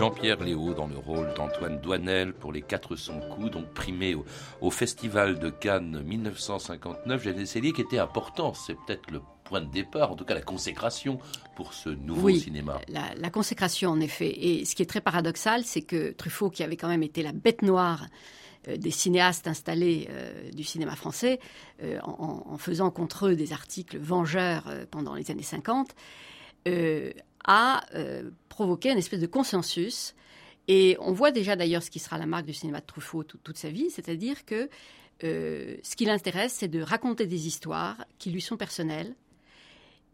Jean-Pierre 0.01 0.43
Léo 0.43 0.73
dans 0.73 0.87
le 0.87 0.97
rôle 0.97 1.31
d'Antoine 1.35 1.79
Douanel 1.79 2.33
pour 2.33 2.51
les 2.51 2.63
400 2.63 3.19
coups, 3.29 3.51
donc 3.51 3.67
primé 3.67 4.15
au, 4.15 4.25
au 4.59 4.71
Festival 4.71 5.37
de 5.37 5.51
Cannes 5.51 6.01
1959. 6.03 7.23
J'avais 7.23 7.43
essayé 7.43 7.71
qui 7.71 7.81
était 7.81 7.99
important, 7.99 8.55
c'est 8.55 8.73
peut-être 8.73 9.11
le 9.11 9.21
point 9.43 9.61
de 9.61 9.69
départ, 9.69 10.11
en 10.11 10.15
tout 10.15 10.25
cas 10.25 10.33
la 10.33 10.41
consécration 10.41 11.19
pour 11.55 11.75
ce 11.75 11.89
nouveau 11.89 12.29
oui, 12.29 12.39
cinéma. 12.39 12.81
La, 12.87 13.13
la, 13.15 13.29
consécration, 13.29 13.91
en 13.91 13.99
effet. 13.99 14.33
Et 14.35 14.65
ce 14.65 14.73
qui 14.73 14.81
est 14.81 14.87
très 14.87 15.01
paradoxal, 15.01 15.65
c'est 15.65 15.83
que 15.83 16.13
Truffaut, 16.13 16.49
qui 16.49 16.63
avait 16.63 16.77
quand 16.77 16.89
même 16.89 17.03
été 17.03 17.21
la 17.21 17.31
bête 17.31 17.61
noire 17.61 18.07
euh, 18.69 18.77
des 18.77 18.89
cinéastes 18.89 19.47
installés 19.47 20.07
euh, 20.09 20.49
du 20.49 20.63
cinéma 20.63 20.95
français, 20.95 21.39
euh, 21.83 21.99
en, 22.01 22.43
en, 22.47 22.57
faisant 22.57 22.89
contre 22.89 23.27
eux 23.27 23.35
des 23.35 23.53
articles 23.53 23.99
vengeurs 23.99 24.63
pendant 24.89 25.13
les 25.13 25.29
années 25.29 25.43
50, 25.43 25.93
euh, 26.67 27.11
a 27.45 27.83
euh, 27.95 28.29
provoqué 28.49 28.91
une 28.91 28.97
espèce 28.97 29.19
de 29.19 29.27
consensus. 29.27 30.15
Et 30.67 30.95
on 30.99 31.11
voit 31.11 31.31
déjà 31.31 31.55
d'ailleurs 31.55 31.83
ce 31.83 31.89
qui 31.89 31.99
sera 31.99 32.17
la 32.17 32.25
marque 32.25 32.45
du 32.45 32.53
cinéma 32.53 32.81
de 32.81 32.85
Truffaut 32.85 33.23
tout, 33.23 33.39
toute 33.43 33.57
sa 33.57 33.69
vie, 33.69 33.89
c'est-à-dire 33.89 34.45
que 34.45 34.69
euh, 35.23 35.75
ce 35.83 35.95
qui 35.95 36.05
l'intéresse, 36.05 36.53
c'est 36.53 36.67
de 36.67 36.81
raconter 36.81 37.27
des 37.27 37.47
histoires 37.47 38.05
qui 38.17 38.31
lui 38.31 38.41
sont 38.41 38.57
personnelles. 38.57 39.15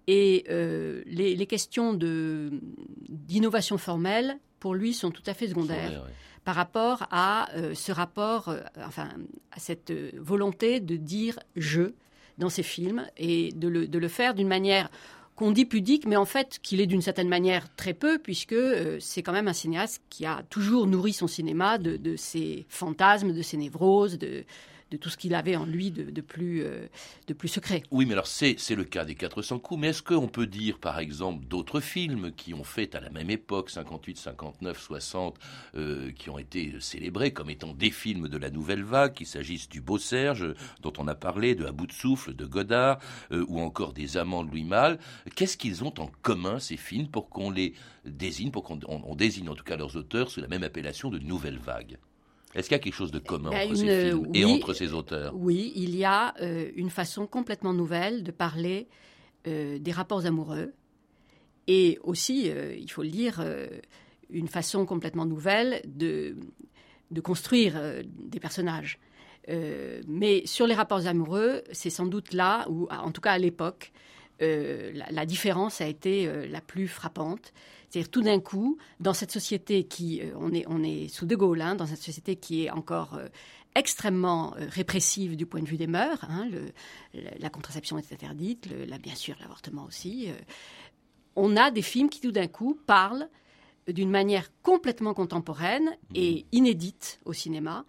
Et 0.07 0.45
euh, 0.49 1.03
les, 1.05 1.35
les, 1.35 1.45
questions 1.47 1.93
d'innovation 1.93 3.77
formelle, 3.77 4.37
pour 4.59 4.73
lui, 4.73 4.93
sont 4.93 5.11
tout 5.11 5.23
à 5.25 5.33
fait 5.33 5.49
secondaires 5.49 6.05
par 6.45 6.55
rapport 6.55 7.07
à 7.11 7.53
euh, 7.55 7.73
ce 7.73 7.91
rapport, 7.91 8.55
enfin, 8.77 9.09
à 9.51 9.59
cette 9.59 9.91
volonté 10.15 10.79
de 10.79 10.95
dire 10.95 11.39
je 11.57 11.91
dans 12.37 12.49
ses 12.49 12.63
films 12.63 13.05
et 13.17 13.51
de 13.51 13.67
le, 13.67 13.87
de 13.87 13.99
le 13.99 14.07
faire 14.07 14.33
d'une 14.33 14.47
manière 14.47 14.89
qu'on 15.37 15.51
dit 15.51 15.65
pudique, 15.65 16.05
mais 16.07 16.17
en 16.17 16.25
fait 16.25 16.59
qu'il 16.63 16.81
est 16.81 16.87
d'une 16.87 17.01
certaine 17.01 17.29
manière 17.29 17.73
très 17.75 17.93
peu, 17.93 18.17
puisque 18.17 18.53
euh, 18.53 18.97
c'est 18.99 19.21
quand 19.21 19.31
même 19.31 19.47
un 19.47 19.53
cinéaste 19.53 20.01
qui 20.09 20.25
a 20.25 20.43
toujours 20.49 20.87
nourri 20.87 21.13
son 21.13 21.27
cinéma 21.27 21.77
de, 21.77 21.95
de 21.95 22.15
ses 22.15 22.65
fantasmes, 22.69 23.31
de 23.31 23.41
ses 23.43 23.55
névroses, 23.55 24.17
de, 24.17 24.43
de 24.91 24.97
tout 24.97 25.09
ce 25.09 25.17
qu'il 25.17 25.35
avait 25.35 25.55
en 25.55 25.65
lui 25.65 25.91
de, 25.91 26.23
euh, 26.39 26.87
plus 27.37 27.47
secret. 27.47 27.83
Oui, 27.91 28.05
mais 28.05 28.13
alors 28.13 28.27
c'est 28.27 28.55
le 28.75 28.83
cas 28.83 29.05
des 29.05 29.15
400 29.15 29.59
coups, 29.59 29.81
mais 29.81 29.87
est-ce 29.87 30.01
qu'on 30.01 30.27
peut 30.27 30.47
dire 30.47 30.79
par 30.79 30.99
exemple 30.99 31.45
d'autres 31.45 31.81
films 31.81 32.31
qui 32.31 32.53
ont 32.53 32.63
fait 32.63 32.95
à 32.95 32.99
la 32.99 33.09
même 33.09 33.29
époque, 33.29 33.69
58, 33.69 34.17
59, 34.17 34.79
60, 34.79 35.37
euh, 35.75 36.11
qui 36.11 36.29
ont 36.29 36.37
été 36.37 36.73
célébrés 36.79 37.31
comme 37.31 37.49
étant 37.49 37.73
des 37.73 37.91
films 37.91 38.29
de 38.29 38.37
la 38.37 38.49
nouvelle 38.49 38.83
vague, 38.83 39.13
qu'il 39.13 39.27
s'agisse 39.27 39.67
du 39.67 39.81
Beau 39.81 39.97
Serge, 39.97 40.53
dont 40.81 40.93
on 40.97 41.07
a 41.07 41.15
parlé, 41.15 41.55
de 41.55 41.65
À 41.65 41.71
bout 41.71 41.87
de 41.87 41.91
souffle, 41.91 42.33
de 42.33 42.45
Godard, 42.45 42.99
euh, 43.31 43.45
ou 43.47 43.59
encore 43.59 43.93
des 43.93 44.17
Amants 44.17 44.43
de 44.43 44.51
Louis 44.51 44.63
Malle, 44.63 44.99
qu'est-ce 45.35 45.57
qu'ils 45.57 45.83
ont 45.83 45.93
en 45.99 46.09
commun 46.21 46.59
ces 46.59 46.77
films 46.77 47.07
pour 47.07 47.29
qu'on 47.29 47.51
les 47.51 47.73
désigne, 48.05 48.51
pour 48.51 48.63
qu'on 48.63 48.79
on 48.87 49.15
désigne 49.15 49.49
en 49.49 49.55
tout 49.55 49.65
cas 49.65 49.75
leurs 49.75 49.97
auteurs 49.97 50.31
sous 50.31 50.39
la 50.39 50.47
même 50.47 50.63
appellation 50.63 51.09
de 51.09 51.19
nouvelle 51.19 51.59
vague? 51.59 51.97
Est-ce 52.57 52.69
qu'il 52.69 52.75
y 52.75 52.79
a 52.79 52.83
quelque 52.83 52.95
chose 52.95 53.11
de 53.11 53.19
commun 53.19 53.51
entre 53.51 53.69
une, 53.69 53.75
ces 53.75 54.09
films 54.09 54.27
oui, 54.29 54.39
et 54.39 54.45
entre 54.45 54.73
ces 54.73 54.93
auteurs? 54.93 55.31
Oui, 55.35 55.71
il 55.75 55.95
y 55.95 56.03
a 56.03 56.33
euh, 56.41 56.71
une 56.75 56.89
façon 56.89 57.27
complètement 57.27 57.71
nouvelle 57.71 58.23
de 58.23 58.31
parler 58.31 58.87
euh, 59.45 59.77
des 59.77 59.91
rapports 59.91 60.25
amoureux 60.25 60.73
et 61.67 61.99
aussi, 62.03 62.49
euh, 62.49 62.75
il 62.75 62.89
faut 62.89 63.03
le 63.03 63.09
dire, 63.09 63.45
une 64.31 64.47
façon 64.47 64.85
complètement 64.87 65.25
nouvelle 65.25 65.81
de, 65.85 66.35
de 67.11 67.21
construire 67.21 67.79
des 68.03 68.39
personnages. 68.39 68.99
Mais 70.07 70.41
sur 70.45 70.65
les 70.65 70.73
rapports 70.73 71.05
amoureux, 71.07 71.63
c'est 71.71 71.89
sans 71.89 72.07
doute 72.07 72.33
là 72.33 72.65
où, 72.69 72.87
en 72.89 73.11
tout 73.11 73.21
cas 73.21 73.33
à 73.33 73.37
l'époque, 73.37 73.91
euh, 74.41 74.91
la, 75.11 75.25
différence 75.25 75.81
a 75.81 75.87
été 75.87 76.47
la 76.47 76.61
plus 76.61 76.87
frappante. 76.87 77.53
C'est-à-dire 77.89 78.11
tout 78.11 78.21
d'un 78.21 78.39
coup, 78.39 78.77
dans 78.99 79.13
cette 79.13 79.31
société 79.31 79.85
qui, 79.85 80.21
on, 80.35 80.51
est, 80.53 80.65
on 80.67 80.83
est 80.83 81.07
sous 81.07 81.25
De 81.25 81.35
Gaulle, 81.35 81.61
hein, 81.61 81.75
dans 81.75 81.85
cette 81.85 82.01
société 82.01 82.35
qui 82.35 82.65
est 82.65 82.69
encore 82.69 83.19
extrêmement 83.75 84.53
répressive 84.57 85.37
du 85.37 85.45
point 85.45 85.61
de 85.61 85.67
vue 85.67 85.77
des 85.77 85.87
mœurs, 85.87 86.25
hein, 86.29 86.49
la 87.39 87.49
contraception 87.49 87.97
est 87.97 88.11
interdite, 88.11 88.67
la, 88.87 88.97
bien 88.97 89.15
sûr 89.15 89.35
l'avortement 89.39 89.85
aussi, 89.85 90.27
on 91.37 91.55
a 91.55 91.71
des 91.71 91.81
films 91.81 92.09
qui 92.09 92.19
tout 92.19 92.31
d'un 92.31 92.47
coup 92.47 92.77
parlent 92.85 93.29
d'une 93.87 94.09
manière 94.09 94.49
complètement 94.63 95.13
contemporaine 95.13 95.95
et 96.13 96.43
mmh. 96.51 96.55
inédite 96.55 97.19
au 97.25 97.33
cinéma, 97.33 97.85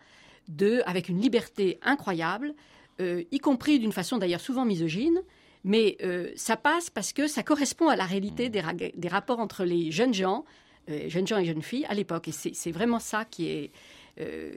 de, 0.48 0.82
avec 0.86 1.08
une 1.08 1.20
liberté 1.20 1.78
incroyable, 1.82 2.54
euh, 3.00 3.24
y 3.30 3.38
compris 3.38 3.78
d'une 3.78 3.92
façon 3.92 4.18
d'ailleurs 4.18 4.40
souvent 4.40 4.64
misogyne, 4.64 5.20
mais 5.64 5.96
euh, 6.02 6.30
ça 6.36 6.56
passe 6.56 6.90
parce 6.90 7.12
que 7.12 7.26
ça 7.26 7.42
correspond 7.42 7.88
à 7.88 7.96
la 7.96 8.04
réalité 8.04 8.48
mmh. 8.48 8.90
des, 8.94 9.08
rapports 9.08 9.40
entre 9.40 9.64
les 9.64 9.90
jeunes 9.90 10.14
gens, 10.14 10.44
euh, 10.88 11.08
jeunes 11.08 11.26
gens 11.26 11.38
et 11.38 11.44
jeunes 11.44 11.62
filles 11.62 11.86
à 11.88 11.94
l'époque. 11.94 12.28
Et 12.28 12.32
c'est 12.32 12.72
vraiment 12.72 12.98
ça 12.98 13.24
qui 13.24 13.48
est, 13.48 13.72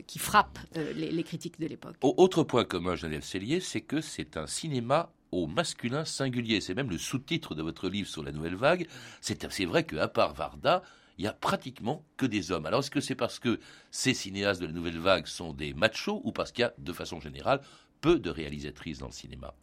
qui 0.07 0.17
frappe 0.17 0.57
les, 0.95 1.23
critiques 1.23 1.59
de 1.59 1.67
l'époque. 1.67 1.95
Autre 2.01 2.43
point 2.43 2.63
commun, 2.63 2.95
Janelle 2.95 3.21
Cellier, 3.21 3.59
c'est 3.59 3.81
que 3.81 4.01
c'est 4.01 4.35
un 4.35 4.47
cinéma 4.47 5.11
au 5.31 5.47
masculin 5.47 6.05
singulier. 6.05 6.61
C'est 6.61 6.73
même 6.73 6.89
le 6.89 6.97
sous-titre 6.97 7.55
de 7.55 7.61
votre 7.61 7.89
livre 7.89 8.07
sur 8.07 8.23
la 8.23 8.31
nouvelle 8.31 8.55
vague. 8.55 8.87
C'est 9.21 9.65
vrai 9.65 9.85
qu'à 9.85 10.07
part 10.07 10.33
Varda, 10.33 10.81
il 11.17 11.25
y 11.25 11.27
a 11.27 11.33
pratiquement 11.33 12.03
que 12.17 12.25
des 12.25 12.51
hommes. 12.51 12.65
Alors 12.65 12.79
est-ce 12.79 12.91
que 12.91 13.01
c'est 13.01 13.15
parce 13.15 13.39
que 13.39 13.59
ces 13.91 14.13
cinéastes 14.13 14.61
de 14.61 14.65
la 14.65 14.71
nouvelle 14.71 14.97
vague 14.97 15.27
sont 15.27 15.53
des 15.53 15.73
machos 15.73 16.21
ou 16.23 16.31
parce 16.31 16.51
qu'il 16.51 16.63
y 16.63 16.65
a, 16.65 16.73
de 16.77 16.93
façon 16.93 17.19
générale, 17.19 17.61
peu 18.01 18.19
de 18.19 18.29
réalisatrices 18.29 18.99
dans 18.99 19.07
le 19.07 19.11
cinéma? 19.11 19.53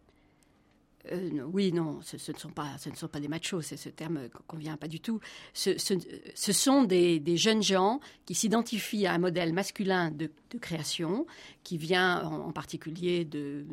Euh, 1.13 1.43
oui, 1.53 1.73
non, 1.73 2.01
ce, 2.03 2.17
ne 2.17 2.37
sont 2.37 2.51
pas, 2.51 2.77
ce 2.79 2.91
ne 2.91 2.95
sont 2.95 3.09
pas 3.09 3.21
des 3.21 3.29
machos, 3.29 3.63
c'est 3.63 3.77
ce 3.77 3.89
terme 3.89 4.29
qu'on 4.29 4.43
convient 4.47 4.77
pas 4.77 4.89
du 4.89 5.01
tout. 5.01 5.21
Ce, 5.55 5.77
sont 5.79 6.85
des, 6.85 7.37
jeunes 7.37 7.63
gens 7.63 8.01
qui 8.27 8.35
s'identifient 8.35 9.07
à 9.07 9.15
un 9.15 9.19
modèle 9.19 9.53
masculin 9.53 10.11
de, 10.11 10.31
création, 10.61 11.27
qui 11.63 11.79
vient 11.79 12.25
en, 12.25 12.53
particulier 12.53 13.25
de, 13.25 13.65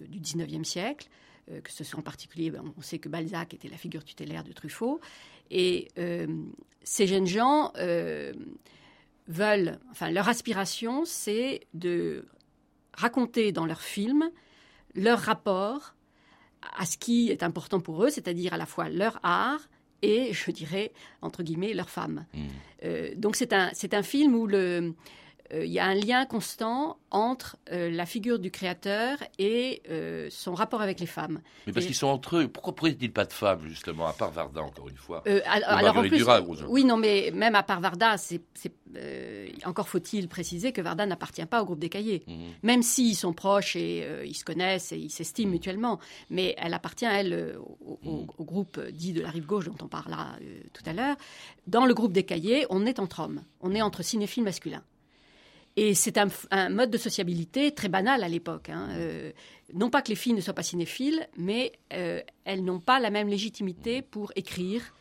du 0.00 0.20
19e 0.20 0.64
siècle, 0.64 1.08
euh, 1.50 1.60
que 1.60 1.72
ce 1.72 1.84
soit 1.84 1.98
en 1.98 2.02
particulier, 2.02 2.50
ben, 2.50 2.62
on 2.76 2.82
sait 2.82 2.98
que 2.98 3.08
Balzac 3.08 3.54
était 3.54 3.68
la 3.68 3.78
figure 3.78 4.04
tutélaire 4.04 4.44
de 4.44 4.52
Truffaut, 4.52 5.00
et 5.50 5.88
euh, 5.98 6.26
ces 6.82 7.06
jeunes 7.06 7.26
gens 7.26 7.72
veulent, 9.26 9.78
enfin, 9.90 10.10
leur 10.10 10.28
aspiration, 10.28 11.04
c'est 11.04 11.66
de 11.74 12.24
raconter 12.94 13.52
dans 13.52 13.66
leurs 13.66 13.82
films 13.82 14.30
leur 14.94 15.18
rapport 15.18 15.94
à 16.76 16.86
ce 16.86 16.96
qui 16.98 17.30
est 17.30 17.42
important 17.42 17.80
pour 17.80 18.04
eux, 18.04 18.10
c'est-à-dire 18.10 18.54
à 18.54 18.56
la 18.56 18.66
fois 18.66 18.88
leur 18.88 19.18
art 19.22 19.68
et, 20.02 20.32
je 20.32 20.50
dirais, 20.50 20.92
entre 21.22 21.42
guillemets, 21.42 21.74
leur 21.74 21.90
femme. 21.90 22.24
Mmh. 22.32 23.14
donc 23.16 23.34
c'est 23.34 23.52
un, 23.52 23.70
c'est 23.72 23.94
un 23.94 24.04
film 24.04 24.34
où 24.36 24.46
le, 24.46 24.58
euh, 24.58 24.92
il 25.52 25.70
y 25.70 25.78
a 25.78 25.86
un 25.86 25.94
lien 25.94 26.26
constant 26.26 26.98
entre 27.10 27.56
euh, 27.72 27.90
la 27.90 28.06
figure 28.06 28.38
du 28.38 28.50
créateur 28.50 29.18
et 29.38 29.82
euh, 29.88 30.28
son 30.30 30.54
rapport 30.54 30.82
avec 30.82 31.00
les 31.00 31.06
femmes. 31.06 31.40
Mais 31.66 31.72
parce 31.72 31.86
qu'ils 31.86 31.94
sont 31.94 32.06
entre 32.08 32.36
eux, 32.36 32.48
pourquoi 32.48 32.74
pourrait-il 32.74 33.12
pas 33.12 33.24
de 33.24 33.32
femmes, 33.32 33.66
justement, 33.66 34.06
à 34.06 34.12
part 34.12 34.30
Varda, 34.30 34.62
encore 34.62 34.88
une 34.88 34.96
fois? 34.96 35.24
Alors 35.46 35.96
en 35.96 36.02
plus, 36.02 36.24
Oui, 36.68 36.84
non, 36.84 36.96
mais 36.96 37.30
même 37.32 37.54
à 37.54 37.62
part 37.62 37.80
Varda, 37.80 38.16
c'est, 38.18 38.42
encore 39.64 39.88
faut-il 39.88 40.28
préciser 40.28 40.72
que 40.72 40.80
Varda 40.80 41.06
n'appartient 41.06 41.46
pas 41.46 41.62
au 41.62 41.64
groupe 41.64 41.78
des 41.78 41.88
cahiers. 41.88 42.24
Mhm. 42.26 42.36
Même 42.62 42.82
s'ils 42.82 43.16
sont 43.16 43.32
proches 43.32 43.76
et 43.76 44.06
ils 44.24 44.34
se 44.34 44.44
connaissent 44.44 44.92
et 44.92 44.98
ils 44.98 45.10
s'estiment 45.10 45.52
mutuellement. 45.52 45.98
Mais 46.30 46.54
elle 46.58 46.74
appartient, 46.74 47.06
elle, 47.06 47.56
au, 47.58 47.98
mhm. 48.02 48.26
au, 48.36 48.44
groupe 48.44 48.80
dit 48.92 49.12
de 49.12 49.22
la 49.22 49.30
rive 49.30 49.46
gauche 49.46 49.66
dont 49.66 49.76
on 49.82 49.88
parlera 49.88 50.32
tout 50.72 50.82
à 50.84 50.92
l'heure. 50.92 51.16
Dans 51.66 51.86
le 51.86 51.94
groupe 51.94 52.12
des 52.12 52.24
cahiers, 52.24 52.66
on 52.70 52.84
est 52.84 52.98
entre 52.98 53.20
hommes. 53.20 53.42
On 53.60 53.74
est 53.74 53.82
entre 53.82 54.02
cinéphiles 54.02 54.44
masculins. 54.44 54.82
Et 55.80 55.94
c'est 55.94 56.18
un, 56.18 56.68
mode 56.70 56.90
de 56.90 56.98
sociabilité 56.98 57.70
très 57.70 57.88
banal 57.88 58.24
à 58.24 58.28
l'époque. 58.28 58.68
Hein. 58.68 58.88
Euh, 58.96 59.30
non 59.72 59.90
pas 59.90 60.02
que 60.02 60.08
les 60.08 60.16
filles 60.16 60.32
ne 60.32 60.40
soient 60.40 60.52
pas 60.52 60.64
cinéphiles, 60.64 61.28
mais 61.36 61.70
euh, 61.92 62.20
elles 62.44 62.64
n'ont 62.64 62.80
pas 62.80 62.98
la 62.98 63.10
même 63.10 63.28
légitimité 63.28 64.02
pour 64.02 64.32
écrire 64.34 64.92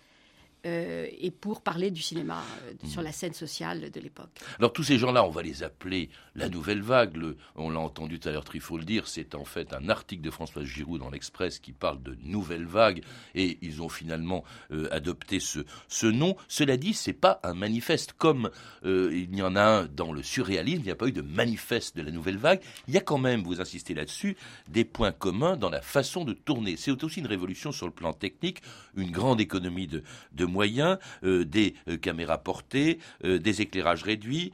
euh, 0.68 1.08
et 1.20 1.32
pour 1.32 1.62
parler 1.62 1.92
du 1.92 2.02
cinéma 2.02 2.44
euh, 2.64 2.74
sur 2.88 3.02
la 3.02 3.14
scène 3.14 3.34
sociale 3.34 3.90
de 3.90 4.00
l'époque. 4.02 4.40
Alors 4.60 4.74
tous 4.74 4.84
ces 4.84 4.98
gens-là, 4.98 5.24
on 5.24 5.30
va 5.30 5.42
les 5.42 5.64
appeler 5.64 6.10
la 6.36 6.50
nouvelle 6.50 6.82
vague. 6.82 7.18
on 7.56 7.70
l'a 7.70 7.80
entendu 7.80 8.20
tout 8.20 8.28
à 8.28 8.32
l'heure, 8.32 8.44
faut 8.60 8.78
le 8.78 8.84
dire, 8.84 9.08
c'est 9.08 9.34
en 9.36 9.46
fait 9.46 9.74
un 9.74 9.88
article 9.88 10.22
de 10.22 10.32
François 10.32 10.66
Giroud 10.66 11.00
dans 11.00 11.10
l'Express 11.10 11.60
qui 11.60 11.72
parle 11.72 12.02
de 12.04 12.18
nouvelle 12.24 12.66
vague 12.66 13.02
et 13.34 13.58
ils 13.62 13.82
ont 13.82 13.88
finalement 13.88 14.44
euh, 14.72 14.90
adopté 14.92 15.40
ce, 15.40 15.60
ce 15.88 16.08
nom. 16.08 16.36
Cela 16.48 16.76
dit, 16.76 16.94
c'est 16.94 17.14
pas 17.14 17.40
un 17.44 17.54
manifeste 17.54 18.14
comme 18.14 18.50
il 18.84 19.36
y 19.36 19.42
en 19.42 19.56
a 19.56 19.64
un 19.64 19.86
dans 19.86 20.12
le 20.12 20.24
surréalisme. 20.24 20.82
Il 20.82 20.86
n'y 20.86 20.92
a 20.92 20.96
pas 20.96 21.08
eu 21.08 21.12
de 21.12 21.22
manifeste 21.22 21.96
de 21.96 22.02
la 22.02 22.12
nouvelle 22.12 22.38
vague. 22.38 22.62
Il 22.88 22.94
y 22.94 22.98
a 22.98 23.02
quand 23.02 23.18
même, 23.18 23.44
vous 23.44 23.62
insistez 23.62 23.94
là-dessus, 23.94 24.36
des 24.68 24.86
points 24.86 25.12
communs 25.12 25.56
dans 25.56 25.70
la 25.70 25.82
façon 25.82 26.26
de 26.26 26.34
tourner. 26.34 26.78
C'est 26.78 27.04
aussi 27.04 27.20
une 27.20 27.28
révolution 27.28 27.72
sur 27.72 27.86
le 27.86 27.94
plan 27.94 28.14
technique, 28.14 28.62
une 28.96 29.12
grande 29.12 29.40
économie 29.40 29.88
de, 29.88 30.04
de 30.34 30.46
moyens, 30.58 30.98
euh, 31.24 31.46
des 31.46 31.76
euh, 31.88 31.98
caméras 31.98 32.40
portées, 32.40 32.98
euh, 33.24 33.38
des 33.38 33.62
éclairages 33.62 34.04
réduits, 34.04 34.52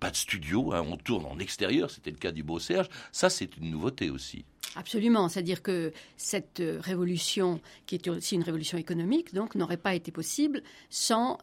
pas 0.00 0.10
de 0.10 0.16
studio, 0.16 0.72
hein, 0.72 0.82
on 0.88 0.96
tourne 0.96 1.26
en 1.26 1.38
extérieur, 1.38 1.90
c'était 1.90 2.10
le 2.10 2.16
cas 2.16 2.32
du 2.32 2.42
Beau 2.42 2.58
Serge. 2.58 2.88
Ça, 3.10 3.28
c'est 3.28 3.56
une 3.58 3.70
nouveauté 3.70 4.08
aussi. 4.10 4.44
Absolument, 4.76 5.28
c'est-à-dire 5.28 5.60
que 5.62 5.92
cette 6.16 6.62
révolution, 6.80 7.60
qui 7.84 7.96
est 7.96 8.08
aussi 8.08 8.36
une 8.36 8.42
révolution 8.42 8.78
économique, 8.78 9.34
donc 9.34 9.54
n'aurait 9.54 9.76
pas 9.88 9.94
été 9.94 10.10
possible 10.10 10.62
sans 10.88 11.38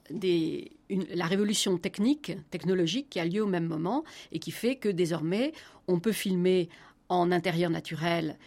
la 0.89 1.27
révolution 1.27 1.77
technique, 1.77 2.31
technologique 2.49 3.07
qui 3.11 3.19
a 3.19 3.25
lieu 3.25 3.43
au 3.43 3.47
même 3.47 3.67
moment 3.67 4.03
et 4.31 4.39
qui 4.39 4.51
fait 4.51 4.77
que 4.77 4.89
désormais 4.89 5.53
on 5.87 5.99
peut 5.99 6.11
filmer 6.11 6.69
en 7.09 7.31
intérieur 7.31 7.69
naturel 7.69 8.37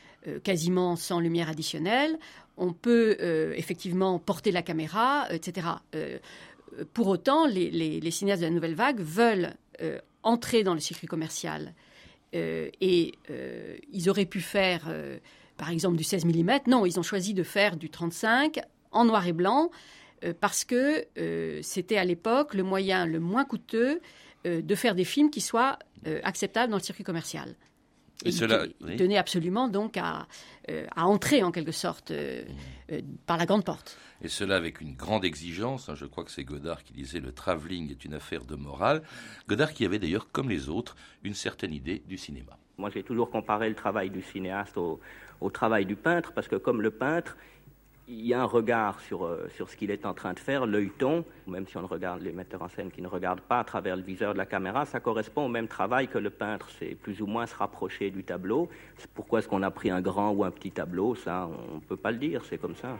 quasiment 0.44 0.96
sans 0.96 1.18
lumière 1.18 1.48
additionnelle 1.48 2.18
on 2.56 2.72
peut 2.72 3.16
euh, 3.20 3.54
effectivement 3.56 4.18
porter 4.18 4.52
la 4.52 4.62
caméra, 4.62 5.26
etc. 5.30 5.68
Euh, 5.94 6.18
pour 6.92 7.08
autant, 7.08 7.46
les, 7.46 8.10
cinéastes 8.10 8.40
de 8.40 8.46
la 8.46 8.52
nouvelle 8.52 8.74
vague 8.74 9.00
veulent 9.00 9.54
euh, 9.82 9.98
entrer 10.22 10.62
dans 10.62 10.74
le 10.74 10.80
circuit 10.80 11.06
commercial. 11.06 11.74
et 12.32 13.12
ils 13.92 14.08
auraient 14.08 14.24
pu 14.24 14.40
faire, 14.40 14.90
par 15.58 15.70
exemple, 15.70 15.96
du 15.96 16.04
16 16.04 16.24
mm. 16.24 16.60
Non, 16.66 16.86
ils 16.86 16.98
ont 16.98 17.02
choisi 17.02 17.34
de 17.34 17.42
faire 17.42 17.76
du 17.76 17.90
35 17.90 18.60
en 18.92 19.04
noir 19.04 19.26
et 19.26 19.32
blanc 19.32 19.70
parce 20.40 20.64
que 20.64 21.04
c'était 21.62 21.98
à 21.98 22.04
l'époque 22.04 22.54
le 22.54 22.62
moyen 22.62 23.04
le 23.04 23.20
moins 23.20 23.44
coûteux 23.44 24.00
de 24.44 24.74
faire 24.74 24.94
des 24.94 25.04
films 25.04 25.30
qui 25.30 25.42
soient 25.42 25.78
acceptables 26.22 26.70
dans 26.70 26.78
le 26.78 26.82
circuit 26.82 27.04
commercial. 27.04 27.54
Et, 28.24 28.32
cela, 28.32 28.66
tenait 28.96 29.16
absolument 29.16 29.68
donc 29.68 29.96
à, 29.96 30.26
euh, 30.70 30.86
à, 30.94 31.06
entrer 31.06 31.42
en 31.42 31.50
quelque 31.50 31.72
sorte 31.72 32.10
euh, 32.10 32.44
euh, 32.90 33.00
par 33.26 33.36
la 33.36 33.46
grande 33.46 33.64
porte. 33.64 33.98
Et 34.22 34.28
cela 34.28 34.56
avec 34.56 34.80
une 34.80 34.94
grande 34.94 35.24
exigence. 35.24 35.88
Hein, 35.88 35.94
je 35.94 36.06
crois 36.06 36.24
que 36.24 36.30
c'est 36.30 36.44
Godard 36.44 36.84
qui 36.84 36.92
disait 36.92 37.20
le 37.20 37.32
travelling 37.32 37.90
est 37.90 38.04
une 38.04 38.14
affaire 38.14 38.44
de 38.44 38.54
morale. 38.54 39.02
Godard 39.48 39.72
qui 39.72 39.84
avait 39.84 39.98
d'ailleurs, 39.98 40.30
comme 40.30 40.48
les 40.48 40.68
autres, 40.68 40.96
une 41.24 41.34
certaine 41.34 41.72
idée 41.72 42.02
du 42.06 42.16
cinéma. 42.16 42.58
Moi, 42.78 42.90
j'ai 42.90 43.02
toujours 43.02 43.30
comparé 43.30 43.68
le 43.68 43.74
travail 43.74 44.10
du 44.10 44.22
cinéaste 44.22 44.76
au, 44.76 45.00
au 45.40 45.50
travail 45.50 45.84
du 45.84 45.96
peintre, 45.96 46.32
parce 46.32 46.48
que 46.48 46.56
comme 46.56 46.80
le 46.80 46.90
peintre, 46.90 47.36
il 48.12 48.26
y 48.26 48.34
a 48.34 48.42
un 48.42 48.44
regard 48.44 49.00
sur, 49.00 49.24
euh, 49.24 49.48
sur 49.56 49.70
ce 49.70 49.76
qu'il 49.76 49.90
est 49.90 50.04
en 50.04 50.12
train 50.12 50.34
de 50.34 50.38
faire, 50.38 50.66
l'œilleton, 50.66 51.24
même 51.46 51.66
si 51.66 51.78
on 51.78 51.86
regarde 51.86 52.20
les 52.20 52.32
metteurs 52.32 52.62
en 52.62 52.68
scène 52.68 52.90
qui 52.90 53.00
ne 53.00 53.08
regardent 53.08 53.40
pas 53.40 53.60
à 53.60 53.64
travers 53.64 53.96
le 53.96 54.02
viseur 54.02 54.34
de 54.34 54.38
la 54.38 54.44
caméra, 54.44 54.84
ça 54.84 55.00
correspond 55.00 55.46
au 55.46 55.48
même 55.48 55.66
travail 55.66 56.08
que 56.08 56.18
le 56.18 56.28
peintre, 56.28 56.68
c'est 56.78 56.94
plus 56.94 57.22
ou 57.22 57.26
moins 57.26 57.46
se 57.46 57.54
rapprocher 57.54 58.10
du 58.10 58.22
tableau. 58.22 58.68
Pourquoi 59.14 59.38
est-ce 59.38 59.48
qu'on 59.48 59.62
a 59.62 59.70
pris 59.70 59.90
un 59.90 60.02
grand 60.02 60.30
ou 60.30 60.44
un 60.44 60.50
petit 60.50 60.70
tableau 60.70 61.14
Ça, 61.14 61.48
on 61.70 61.76
ne 61.76 61.80
peut 61.80 61.96
pas 61.96 62.10
le 62.10 62.18
dire, 62.18 62.44
c'est 62.44 62.58
comme 62.58 62.76
ça. 62.76 62.98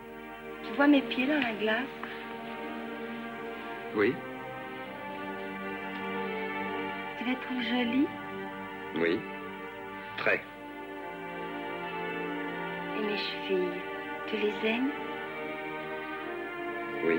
Tu 0.65 0.75
vois 0.75 0.89
mes 0.89 1.03
pieds 1.03 1.27
dans 1.27 1.41
la 1.41 1.53
glace? 1.61 1.87
Oui. 3.95 4.15
Tu 7.19 7.25
les 7.27 7.37
trouves 7.37 7.63
jolis? 7.63 8.09
Oui, 8.97 9.21
très. 10.17 10.41
Et 12.99 13.05
mes 13.05 13.19
chevilles? 13.19 14.02
Tu 14.33 14.39
les 14.39 14.69
aimes 14.69 14.91
Oui. 17.07 17.17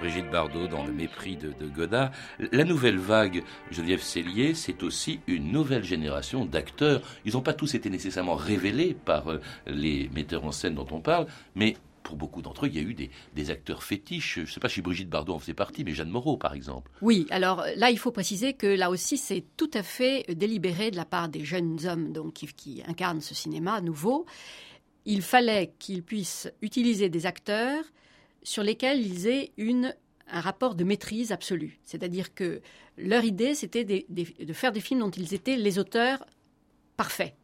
Brigitte 0.00 0.30
Bardot 0.30 0.66
dans 0.66 0.86
Le 0.86 0.92
mépris 0.92 1.36
de, 1.36 1.52
Godard. 1.66 2.10
La 2.52 2.64
nouvelle 2.64 2.96
vague, 2.96 3.42
Geneviève 3.70 4.00
Cellier, 4.00 4.54
c'est 4.54 4.82
aussi 4.82 5.20
une 5.26 5.52
nouvelle 5.52 5.84
génération 5.84 6.46
d'acteurs. 6.46 7.02
Ils 7.26 7.34
n'ont 7.34 7.42
pas 7.42 7.52
tous 7.52 7.74
été 7.74 7.90
nécessairement 7.90 8.34
révélés 8.34 8.94
par 9.04 9.30
euh, 9.30 9.42
les 9.66 10.08
metteurs 10.14 10.46
en 10.46 10.52
scène 10.52 10.74
dont 10.74 10.86
on 10.90 11.00
parle, 11.00 11.26
mais 11.54 11.76
pour 12.10 12.18
beaucoup 12.18 12.42
d'entre 12.42 12.66
eux, 12.66 12.68
il 12.68 12.74
y 12.74 12.78
a 12.80 12.82
eu 12.82 12.94
des, 12.94 13.50
acteurs 13.50 13.84
fétiches. 13.84 14.34
Je 14.36 14.40
ne 14.40 14.46
sais 14.46 14.58
pas 14.58 14.68
si 14.68 14.82
Brigitte 14.82 15.08
Bardot 15.08 15.34
en 15.34 15.38
faisait 15.38 15.54
partie, 15.54 15.84
mais 15.84 15.94
Jeanne 15.94 16.10
Moreau, 16.10 16.36
par 16.36 16.54
exemple. 16.54 16.90
Oui, 17.02 17.26
alors 17.30 17.64
là, 17.76 17.90
il 17.90 17.98
faut 17.98 18.10
préciser 18.10 18.52
que 18.52 18.66
là 18.66 18.90
aussi, 18.90 19.16
c'est 19.16 19.44
tout 19.56 19.70
à 19.74 19.84
fait 19.84 20.24
délibéré 20.34 20.90
de 20.90 20.96
la 20.96 21.04
part 21.04 21.28
des 21.28 21.44
jeunes 21.44 21.78
hommes 21.86 22.12
donc, 22.12 22.34
qui, 22.34 22.82
incarnent 22.86 23.20
ce 23.20 23.34
cinéma 23.34 23.80
nouveau. 23.80 24.26
Il 25.06 25.22
fallait 25.22 25.72
qu'ils 25.78 26.02
puissent 26.02 26.50
utiliser 26.62 27.08
des 27.08 27.26
acteurs 27.26 27.84
sur 28.42 28.64
lesquels 28.64 29.00
ils 29.00 29.28
aient 29.28 29.52
une, 29.56 29.94
un 30.28 30.40
rapport 30.40 30.74
de 30.74 30.82
maîtrise 30.82 31.30
absolue. 31.30 31.78
C'est-à-dire 31.84 32.34
que 32.34 32.60
leur 32.98 33.22
idée, 33.22 33.54
c'était 33.54 33.84
de 33.84 34.52
faire 34.52 34.72
des 34.72 34.80
films 34.80 35.00
dont 35.00 35.10
ils 35.10 35.32
étaient 35.32 35.56
les 35.56 35.78
auteurs 35.78 36.26
parfaits. 36.96 37.34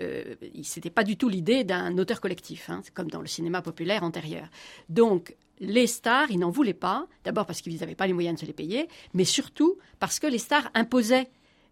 Euh, 0.00 0.34
ce 0.62 0.78
n'était 0.78 0.90
pas 0.90 1.04
du 1.04 1.16
tout 1.16 1.28
l'idée 1.28 1.64
d'un 1.64 1.96
auteur 1.98 2.20
collectif, 2.20 2.70
hein, 2.70 2.82
comme 2.94 3.10
dans 3.10 3.20
le 3.20 3.26
cinéma 3.26 3.62
populaire 3.62 4.02
antérieur. 4.02 4.48
Donc, 4.88 5.36
les 5.60 5.86
stars, 5.86 6.30
ils 6.30 6.38
n'en 6.38 6.50
voulaient 6.50 6.72
pas, 6.72 7.06
d'abord 7.24 7.46
parce 7.46 7.60
qu'ils 7.60 7.78
n'avaient 7.80 7.94
pas 7.94 8.06
les 8.06 8.12
moyens 8.12 8.36
de 8.36 8.40
se 8.40 8.46
les 8.46 8.52
payer, 8.52 8.88
mais 9.14 9.24
surtout 9.24 9.76
parce 9.98 10.20
que 10.20 10.26
les 10.26 10.38
stars 10.38 10.70
imposaient 10.74 11.28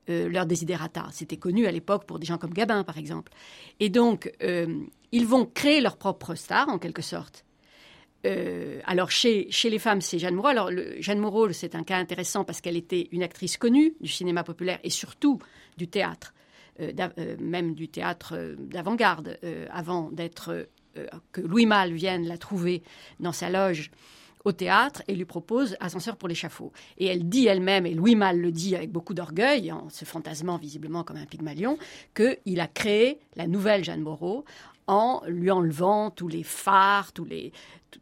euh, 0.09 0.29
leurs 0.29 0.47
desiderata. 0.47 1.07
C'était 1.13 1.37
connu 1.37 1.67
à 1.67 1.73
l'époque 1.73 2.05
pour 2.07 2.19
des 2.19 2.27
gens 2.27 2.39
comme 2.39 2.53
Gabin, 2.53 2.85
par 2.85 2.99
exemple. 2.99 3.33
Et 3.81 3.89
donc, 3.89 4.33
euh, 4.43 4.85
ils 5.11 5.27
vont 5.27 5.47
créer 5.47 5.81
leur 5.81 5.97
propre 5.97 6.35
star, 6.35 6.69
en 6.69 6.79
quelque 6.79 7.03
sorte. 7.03 7.45
Euh, 8.25 8.81
alors, 8.87 9.11
chez, 9.11 9.49
chez 9.51 9.69
les 9.69 9.81
femmes, 9.81 10.01
c'est 10.01 10.19
Jeanne 10.19 10.35
Moreau. 10.35 10.49
Alors, 10.49 10.71
Jeanne 11.01 11.19
Moreau, 11.19 11.53
c'est 11.53 11.75
un 11.75 11.83
cas 11.83 11.97
intéressant 11.97 12.45
parce 12.45 12.61
qu'elle 12.61 12.77
était 12.77 13.09
une 13.11 13.23
actrice 13.25 13.57
connue 13.57 13.95
du 14.01 14.09
cinéma 14.09 14.45
populaire 14.45 14.79
et 14.85 14.91
surtout 14.91 15.41
du 15.77 15.89
théâtre. 15.89 16.35
Euh, 16.81 16.93
euh, 17.19 17.37
même 17.41 17.75
du 17.75 17.89
théâtre 17.89 18.35
euh, 18.37 18.55
d'avant-garde, 18.59 19.39
avant 19.71 20.11
d'être 20.11 20.69
que 21.33 21.41
Louis 21.43 21.67
Malle 21.67 21.93
vienne 21.93 22.27
la 22.27 22.39
trouver 22.39 22.83
dans 23.21 23.33
sa 23.33 23.51
loge 23.51 23.91
au 24.45 24.53
théâtre 24.53 25.03
et 25.09 25.15
lui 25.15 25.27
propose 25.27 25.77
Ascenseur 25.81 26.17
pour 26.17 26.29
l'échafaud. 26.29 26.73
Et 26.97 27.07
elle 27.07 27.29
dit 27.29 27.47
elle-même, 27.47 27.85
et 27.85 27.95
Louis 27.95 28.15
Malle 28.15 28.41
le 28.41 28.51
dit 28.51 28.75
avec 28.75 28.91
beaucoup 28.91 29.13
d'orgueil, 29.13 29.73
en 29.73 29.91
se 29.91 30.05
fantasmant 30.05 30.57
visiblement 30.57 31.05
comme 31.05 31.17
un 31.17 31.27
pygmalion, 31.27 31.77
qu'il 32.15 32.61
a 32.61 32.67
créé 32.67 33.19
la 33.35 33.47
nouvelle 33.47 33.85
Jeanne 33.85 34.01
Moreau 34.01 34.45
en 34.87 35.23
lui 35.27 35.51
enlevant 35.51 36.11
tous 36.11 36.29
les 36.29 36.43
phares, 36.43 37.13
tous 37.13 37.29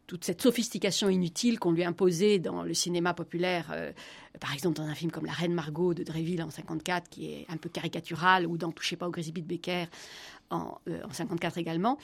toute 0.07 0.23
cette 0.23 0.41
sophistication 0.41 1.09
inutile 1.09 1.59
qu'on 1.59 1.71
lui 1.71 1.83
imposait 1.83 2.39
dans 2.39 2.63
le 2.63 2.73
cinéma 2.73 3.13
populaire, 3.13 3.71
euh, 3.71 3.91
par 4.39 4.53
exemple 4.53 4.75
dans 4.77 4.83
un 4.83 4.95
film 4.95 5.11
comme 5.11 5.25
La 5.25 5.31
Reine 5.31 5.53
Margot 5.53 5.93
de 5.93 6.03
Dréville 6.03 6.43
en 6.43 6.49
54, 6.49 7.09
qui 7.09 7.31
est 7.31 7.45
un 7.49 7.57
peu 7.57 7.69
caricatural, 7.69 8.45
ou 8.45 8.57
dans 8.57 8.71
Touchez 8.71 8.97
pas 8.97 9.07
au 9.07 9.11
Grisby 9.11 9.41
de 9.41 9.47
Becker 9.47 9.85
en, 10.51 10.79
54 11.11 11.57
euh, 11.57 11.61
également. 11.61 11.97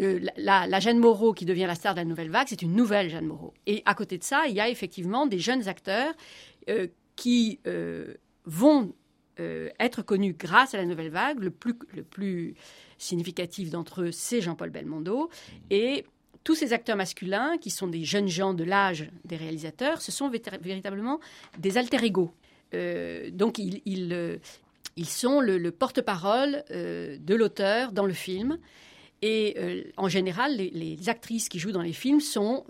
Euh, 0.00 0.20
la, 0.36 0.66
la, 0.66 0.80
Jeanne 0.80 0.98
Moreau 0.98 1.32
qui 1.32 1.44
devient 1.44 1.66
la 1.66 1.74
star 1.74 1.94
de 1.94 2.00
la 2.00 2.04
nouvelle 2.04 2.30
vague, 2.30 2.46
c'est 2.48 2.62
une 2.62 2.74
nouvelle 2.74 3.08
Jeanne 3.08 3.26
Moreau. 3.26 3.54
Et 3.66 3.82
à 3.86 3.94
côté 3.94 4.18
de 4.18 4.24
ça, 4.24 4.44
il 4.48 4.54
y 4.54 4.60
a 4.60 4.68
effectivement 4.68 5.26
des 5.26 5.38
jeunes 5.38 5.68
acteurs 5.68 6.12
qui 7.14 7.60
vont 8.44 8.92
être 9.38 10.02
connus 10.02 10.34
grâce 10.38 10.74
à 10.74 10.78
la 10.78 10.86
nouvelle 10.86 11.10
vague. 11.10 11.40
Le 11.40 11.50
plus, 11.50 11.74
le 11.94 12.02
plus 12.02 12.54
significatif 12.98 13.70
d'entre 13.70 14.02
eux, 14.02 14.12
c'est 14.12 14.40
Jean-Paul 14.40 14.70
Belmondo. 14.70 15.30
Et 15.70 16.04
tous 16.46 16.54
ces 16.54 16.72
acteurs 16.72 16.96
masculins, 16.96 17.58
qui 17.58 17.70
sont 17.70 17.88
des 17.88 18.04
jeunes 18.04 18.28
gens 18.28 18.54
de 18.54 18.62
l'âge 18.62 19.10
des 19.24 19.34
réalisateurs, 19.36 20.00
ce 20.00 20.12
sont 20.12 20.30
véritablement 20.30 21.18
des 21.58 21.76
alter 21.76 22.04
ego. 22.04 22.32
Euh, 22.72 23.30
donc 23.32 23.58
ils, 23.58 23.82
ils, 23.84 24.12
euh, 24.12 24.36
sont 25.04 25.40
le, 25.40 25.70
porte-parole 25.70 26.62
euh, 26.70 27.16
de 27.18 27.34
l'auteur 27.34 27.90
dans 27.90 28.06
le 28.06 28.12
film. 28.12 28.58
Et 29.22 29.92
en 29.96 30.08
général, 30.08 30.56
les, 30.56 31.08
actrices 31.08 31.48
qui 31.48 31.58
jouent 31.58 31.72
dans 31.72 31.82
les 31.82 31.92
films 31.92 32.20
sont 32.20 32.64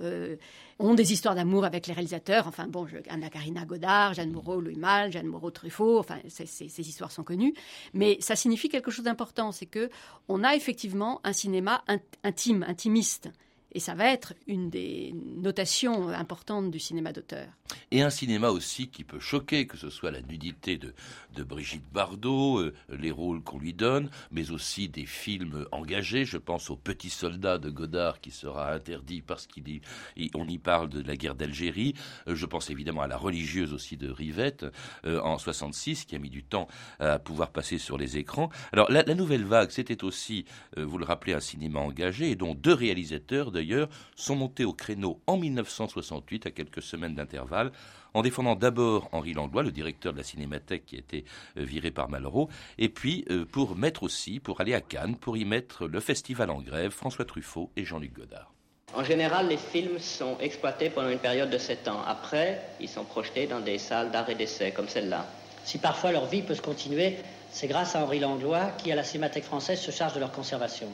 ont 0.78 0.94
des 0.94 1.12
histoires 1.12 1.34
d'amour 1.34 1.64
avec 1.64 1.86
les 1.86 1.94
réalisateurs. 1.94 2.46
Enfin 2.46 2.66
bon, 2.66 2.86
Anna 3.08 3.30
Karina 3.30 3.64
Godard, 3.64 4.14
Jeanne 4.14 4.30
Moreau, 4.30 4.60
Louis 4.60 4.76
Malle, 4.76 5.10
Jeanne 5.12 5.26
Moreau 5.26 5.50
Truffaut. 5.50 5.98
Enfin, 5.98 6.18
ces 6.28 6.80
histoires 6.80 7.12
sont 7.12 7.24
connues. 7.24 7.54
Mais 7.94 8.18
ça 8.20 8.36
signifie 8.36 8.68
quelque 8.68 8.90
chose 8.90 9.04
d'important, 9.04 9.52
c'est 9.52 9.66
que 9.66 9.90
on 10.28 10.44
a 10.44 10.54
effectivement 10.54 11.20
un 11.24 11.32
cinéma 11.32 11.82
intime, 12.22 12.64
intimiste. 12.68 13.30
Et 13.76 13.78
ça 13.78 13.94
va 13.94 14.10
être 14.10 14.32
une 14.46 14.70
des 14.70 15.14
notations 15.36 16.08
importantes 16.08 16.70
du 16.70 16.78
cinéma 16.78 17.12
d'auteur. 17.12 17.46
Et 17.90 18.00
un 18.00 18.08
cinéma 18.08 18.48
aussi 18.48 18.88
qui 18.88 19.04
peut 19.04 19.20
choquer, 19.20 19.66
que 19.66 19.76
ce 19.76 19.90
soit 19.90 20.10
la 20.10 20.22
nudité 20.22 20.78
de, 20.78 20.94
de 21.34 21.42
Brigitte 21.42 21.84
Bardot, 21.92 22.60
euh, 22.60 22.74
les 22.88 23.10
rôles 23.10 23.42
qu'on 23.42 23.58
lui 23.58 23.74
donne, 23.74 24.08
mais 24.30 24.50
aussi 24.50 24.88
des 24.88 25.04
films 25.04 25.66
engagés. 25.72 26.24
Je 26.24 26.38
pense 26.38 26.70
au 26.70 26.76
Petit 26.76 27.10
Soldat 27.10 27.58
de 27.58 27.68
Godard 27.68 28.20
qui 28.20 28.30
sera 28.30 28.72
interdit 28.72 29.20
parce 29.20 29.46
qu'on 29.46 30.48
y 30.48 30.58
parle 30.58 30.88
de 30.88 31.02
la 31.02 31.16
guerre 31.16 31.34
d'Algérie. 31.34 31.94
Euh, 32.28 32.34
je 32.34 32.46
pense 32.46 32.70
évidemment 32.70 33.02
à 33.02 33.08
la 33.08 33.18
religieuse 33.18 33.74
aussi 33.74 33.98
de 33.98 34.10
Rivette 34.10 34.64
euh, 35.04 35.20
en 35.20 35.36
66 35.36 36.06
qui 36.06 36.16
a 36.16 36.18
mis 36.18 36.30
du 36.30 36.44
temps 36.44 36.66
à 36.98 37.18
pouvoir 37.18 37.50
passer 37.50 37.76
sur 37.76 37.98
les 37.98 38.16
écrans. 38.16 38.48
Alors 38.72 38.90
la, 38.90 39.04
nouvelle 39.14 39.44
vague, 39.44 39.70
c'était 39.70 40.02
aussi, 40.02 40.44
vous 40.76 40.98
le 40.98 41.04
rappelez, 41.04 41.34
un 41.34 41.40
cinéma 41.40 41.80
engagé 41.80 42.30
et 42.30 42.36
dont 42.36 42.54
deux 42.54 42.72
réalisateurs 42.72 43.50
d'ailleurs 43.66 43.88
sont 44.14 44.36
montés 44.36 44.64
au 44.64 44.72
créneau 44.72 45.20
en 45.26 45.36
1968, 45.36 46.46
à 46.46 46.50
quelques 46.50 46.82
semaines 46.82 47.14
d'intervalle, 47.14 47.72
en 48.14 48.22
défendant 48.22 48.54
d'abord 48.54 49.08
Henri 49.12 49.34
Langlois, 49.34 49.62
le 49.62 49.72
directeur 49.72 50.12
de 50.12 50.18
la 50.18 50.24
Cinémathèque 50.24 50.86
qui 50.86 50.96
a 50.96 50.98
été 50.98 51.24
euh, 51.58 51.64
viré 51.64 51.90
par 51.90 52.08
Malraux, 52.08 52.48
et 52.78 52.88
puis 52.88 53.24
euh, 53.30 53.44
pour 53.44 53.76
mettre 53.76 54.02
aussi, 54.02 54.40
pour 54.40 54.60
aller 54.60 54.74
à 54.74 54.80
Cannes, 54.80 55.16
pour 55.16 55.36
y 55.36 55.44
mettre 55.44 55.86
le 55.86 56.00
festival 56.00 56.50
en 56.50 56.60
grève, 56.60 56.92
François 56.92 57.24
Truffaut 57.24 57.70
et 57.76 57.84
Jean-Luc 57.84 58.14
Godard. 58.14 58.52
En 58.94 59.04
général, 59.04 59.48
les 59.48 59.58
films 59.58 59.98
sont 59.98 60.38
exploités 60.40 60.88
pendant 60.88 61.10
une 61.10 61.18
période 61.18 61.50
de 61.50 61.58
7 61.58 61.88
ans. 61.88 62.00
Après, 62.06 62.62
ils 62.80 62.88
sont 62.88 63.04
projetés 63.04 63.46
dans 63.46 63.60
des 63.60 63.78
salles 63.78 64.10
d'art 64.10 64.30
et 64.30 64.34
d'essai, 64.34 64.70
comme 64.70 64.88
celle-là. 64.88 65.26
Si 65.64 65.78
parfois 65.78 66.12
leur 66.12 66.26
vie 66.26 66.42
peut 66.42 66.54
se 66.54 66.62
continuer, 66.62 67.16
c'est 67.50 67.66
grâce 67.66 67.96
à 67.96 68.02
Henri 68.02 68.20
Langlois 68.20 68.70
qui, 68.78 68.92
à 68.92 68.94
la 68.94 69.02
Cinémathèque 69.02 69.44
française, 69.44 69.80
se 69.80 69.90
charge 69.90 70.14
de 70.14 70.20
leur 70.20 70.30
conservation. 70.30 70.88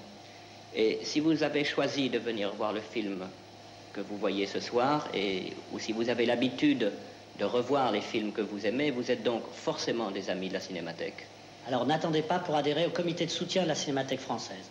Et 0.74 1.00
si 1.04 1.20
vous 1.20 1.42
avez 1.42 1.64
choisi 1.64 2.08
de 2.08 2.18
venir 2.18 2.54
voir 2.54 2.72
le 2.72 2.80
film 2.80 3.28
que 3.92 4.00
vous 4.00 4.16
voyez 4.16 4.46
ce 4.46 4.60
soir, 4.60 5.10
ou 5.70 5.78
si 5.78 5.92
vous 5.92 6.08
avez 6.08 6.24
l'habitude 6.24 6.92
de 7.38 7.44
revoir 7.44 7.92
les 7.92 8.00
films 8.00 8.32
que 8.32 8.40
vous 8.40 8.66
aimez, 8.66 8.90
vous 8.90 9.10
êtes 9.10 9.22
donc 9.22 9.44
forcément 9.52 10.10
des 10.10 10.30
amis 10.30 10.48
de 10.48 10.54
la 10.54 10.60
Cinémathèque. 10.60 11.28
Alors 11.66 11.86
n'attendez 11.86 12.22
pas 12.22 12.38
pour 12.38 12.56
adhérer 12.56 12.86
au 12.86 12.90
comité 12.90 13.26
de 13.26 13.30
soutien 13.30 13.62
de 13.64 13.68
la 13.68 13.74
Cinémathèque 13.74 14.20
française. 14.20 14.70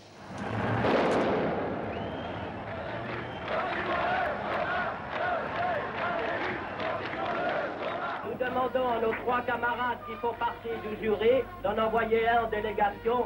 Trois 9.22 9.42
camarades 9.42 10.00
qui 10.08 10.16
font 10.16 10.34
partie 10.34 10.70
du 10.88 11.04
jury 11.04 11.44
d'en 11.64 11.78
envoyer 11.78 12.28
un 12.28 12.44
en 12.44 12.50
délégation, 12.50 13.24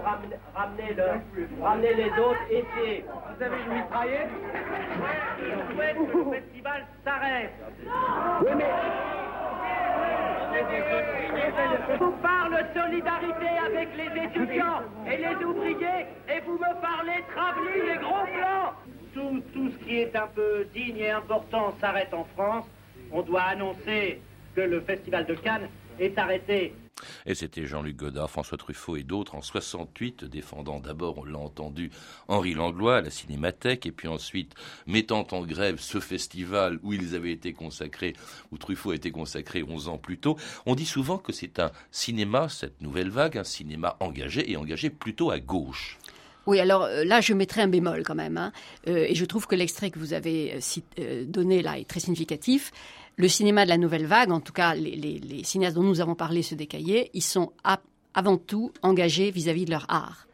ramener, 0.53 0.93
le, 0.93 1.63
ramener 1.63 1.93
les 1.93 2.10
autres 2.12 2.45
ici. 2.51 3.03
Vous 3.03 3.43
avez 3.43 3.58
une 3.65 3.73
mitraillette 3.73 4.29
Je 5.39 5.73
souhaite 5.73 5.95
que 5.95 6.17
le 6.17 6.31
festival 6.31 6.86
s'arrête. 7.03 7.53
Oui, 8.41 8.51
mais... 8.58 8.65
Je 10.55 11.97
vous 11.97 12.12
parle 12.21 12.65
solidarité 12.73 13.47
avec 13.65 13.89
les 13.97 14.23
étudiants 14.23 14.81
et 15.05 15.17
les 15.17 15.45
ouvriers 15.45 16.05
et 16.29 16.39
vous 16.45 16.53
me 16.53 16.81
parlez 16.81 17.23
travelling 17.36 17.95
et 17.95 17.99
gros 17.99 18.25
plans. 18.25 18.71
Tout, 19.13 19.43
tout 19.53 19.69
ce 19.69 19.86
qui 19.86 19.99
est 19.99 20.15
un 20.15 20.27
peu 20.27 20.65
digne 20.73 20.97
et 20.97 21.12
important 21.12 21.73
s'arrête 21.81 22.13
en 22.13 22.25
France. 22.36 22.65
On 23.12 23.21
doit 23.21 23.43
annoncer 23.43 24.21
que 24.55 24.62
le 24.62 24.81
Festival 24.81 25.25
de 25.25 25.36
Cannes 25.36 25.67
est 25.99 26.17
arrêté. 26.17 26.73
Et 27.25 27.36
c'était 27.36 27.65
Jean-Luc 27.65 27.97
Godard, 27.97 28.29
François 28.29 28.58
Truffaut 28.58 28.95
et 28.95 29.03
d'autres 29.03 29.36
en 29.36 29.41
68, 29.41 30.25
défendant 30.25 30.79
d'abord, 30.79 31.17
on 31.17 31.25
l'a 31.25 31.38
entendu, 31.38 31.91
Henri 32.27 32.53
Langlois 32.53 32.97
à 32.97 33.01
la 33.01 33.10
Cinémathèque, 33.10 33.86
et 33.86 33.91
puis 33.91 34.08
ensuite 34.08 34.53
mettant 34.88 35.27
en 35.31 35.45
grève 35.45 35.79
ce 35.79 35.99
festival 35.99 36.79
où 36.84 36.93
ils 36.93 37.15
avaient 37.15 37.31
été 37.31 37.53
consacrés, 37.53 38.13
où 38.51 38.58
Truffaut 38.58 38.91
a 38.91 38.95
été 38.95 39.12
consacré 39.12 39.63
11 39.63 39.89
ans 39.89 39.97
plus 39.97 40.17
tôt. 40.17 40.38
On 40.65 40.75
dit 40.75 40.86
souvent 40.86 41.17
que 41.17 41.34
c'est 41.34 41.60
un 41.60 41.71
cinéma, 41.91 42.47
cette 42.49 42.81
nouvelle 42.81 43.10
vague, 43.10 43.38
un 43.38 43.43
cinéma 43.43 43.97
engagé 43.99 44.49
et 44.49 44.58
engagé 44.58 44.89
plutôt 44.89 45.31
à 45.31 45.39
gauche. 45.39 45.99
Oui, 46.47 46.60
alors 46.60 46.84
euh, 46.84 47.03
là, 47.03 47.21
je 47.21 47.34
mettrai 47.34 47.62
un 47.62 47.67
bémol 47.67 48.03
quand 48.03 48.15
même. 48.15 48.38
Hein. 48.38 48.51
Euh, 48.88 49.05
et 49.08 49.15
je 49.15 49.25
trouve 49.25 49.47
que 49.47 49.55
l'extrait 49.55 49.89
que 49.89 49.99
vous 49.99 50.13
avez 50.13 50.60
euh, 50.99 51.25
donné 51.25 51.62
là 51.62 51.79
est 51.79 51.88
très 51.88 51.99
significatif 51.99 52.71
le 53.17 53.28
cinéma 53.28 53.63
de 53.63 53.69
la 53.69 53.78
nouvelle 53.78 54.06
vague, 54.06 54.32
en 54.32 54.41
tout 54.41 54.54
cas 54.54 54.75
les, 54.75 55.43
cinéastes 55.43 55.75
dont 55.75 55.84
nous 55.84 56.01
avons 56.01 56.15
parlé, 56.15 56.41
ceux 56.41 56.56
des 56.56 56.67
cahiers, 56.67 57.10
ils 57.13 57.23
sont 57.23 57.54
avant 58.13 58.38
tout 58.38 58.71
engagés 58.82 59.32
vis-à-vis 59.32 59.65
de 59.65 59.71
leur 59.71 59.86
art. 59.89 60.28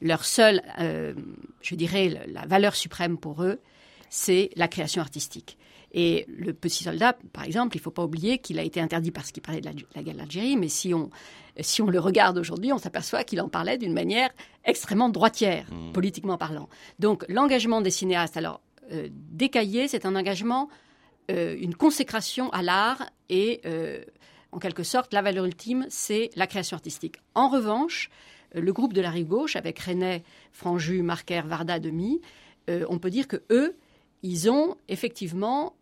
Leur 0.00 0.24
seule, 0.24 0.62
euh, 0.80 1.14
je 1.60 1.74
dirais, 1.74 2.24
la 2.28 2.44
valeur 2.46 2.74
suprême 2.74 3.18
pour 3.18 3.44
eux, 3.44 3.60
c'est 4.10 4.50
la 4.56 4.68
création 4.68 5.00
artistique. 5.00 5.56
Et 5.94 6.24
le 6.28 6.54
petit 6.54 6.84
soldat, 6.84 7.16
par 7.32 7.44
exemple, 7.44 7.76
il 7.76 7.80
ne 7.80 7.82
faut 7.82 7.90
pas 7.90 8.04
oublier 8.04 8.38
qu'il 8.38 8.58
a 8.58 8.62
été 8.62 8.80
interdit 8.80 9.10
parce 9.10 9.30
qu'il 9.30 9.42
parlait 9.42 9.60
de 9.60 9.70
la, 9.94 10.02
guerre 10.02 10.14
d'Algérie, 10.14 10.56
mais 10.56 10.68
si 10.68 10.94
on, 10.94 11.10
si 11.60 11.82
on 11.82 11.86
le 11.86 12.00
regarde 12.00 12.38
aujourd'hui, 12.38 12.72
on 12.72 12.78
s'aperçoit 12.78 13.24
qu'il 13.24 13.40
en 13.42 13.48
parlait 13.48 13.76
d'une 13.76 13.92
manière 13.92 14.30
extrêmement 14.64 15.10
droitière, 15.10 15.66
mmh. 15.70 15.92
politiquement 15.92 16.38
parlant. 16.38 16.68
Donc 16.98 17.24
l'engagement 17.28 17.82
des 17.82 17.90
cinéastes, 17.90 18.38
alors 18.38 18.60
euh, 18.90 19.08
décaillé, 19.10 19.86
c'est 19.86 20.06
un 20.06 20.16
engagement, 20.16 20.68
euh, 21.30 21.56
une 21.60 21.74
consécration 21.74 22.50
à 22.50 22.62
l'art 22.62 23.08
et 23.28 23.62
en 24.52 24.58
quelque 24.58 24.82
sorte, 24.82 25.14
la 25.14 25.22
valeur 25.22 25.46
ultime, 25.46 25.86
c'est 25.88 26.30
la 26.36 26.46
création 26.46 26.76
artistique. 26.76 27.16
En 27.34 27.48
revanche, 27.48 28.10
le 28.54 28.70
groupe 28.72 28.92
de 28.92 29.00
la 29.00 29.08
rive 29.08 29.28
gauche, 29.28 29.56
avec 29.56 29.78
René, 29.78 30.22
Franju, 30.52 31.02
Marquer, 31.02 31.40
Varda, 31.46 31.78
Demi, 31.78 32.20
on 32.68 32.98
peut 32.98 33.08
dire 33.08 33.26
que 33.26 33.42
eux, 33.48 33.74
ils 34.22 34.50
ont 34.50 34.76
effectivement 34.88 35.74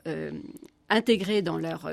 intégré 0.88 1.42
dans 1.42 1.59
leur 1.59 1.90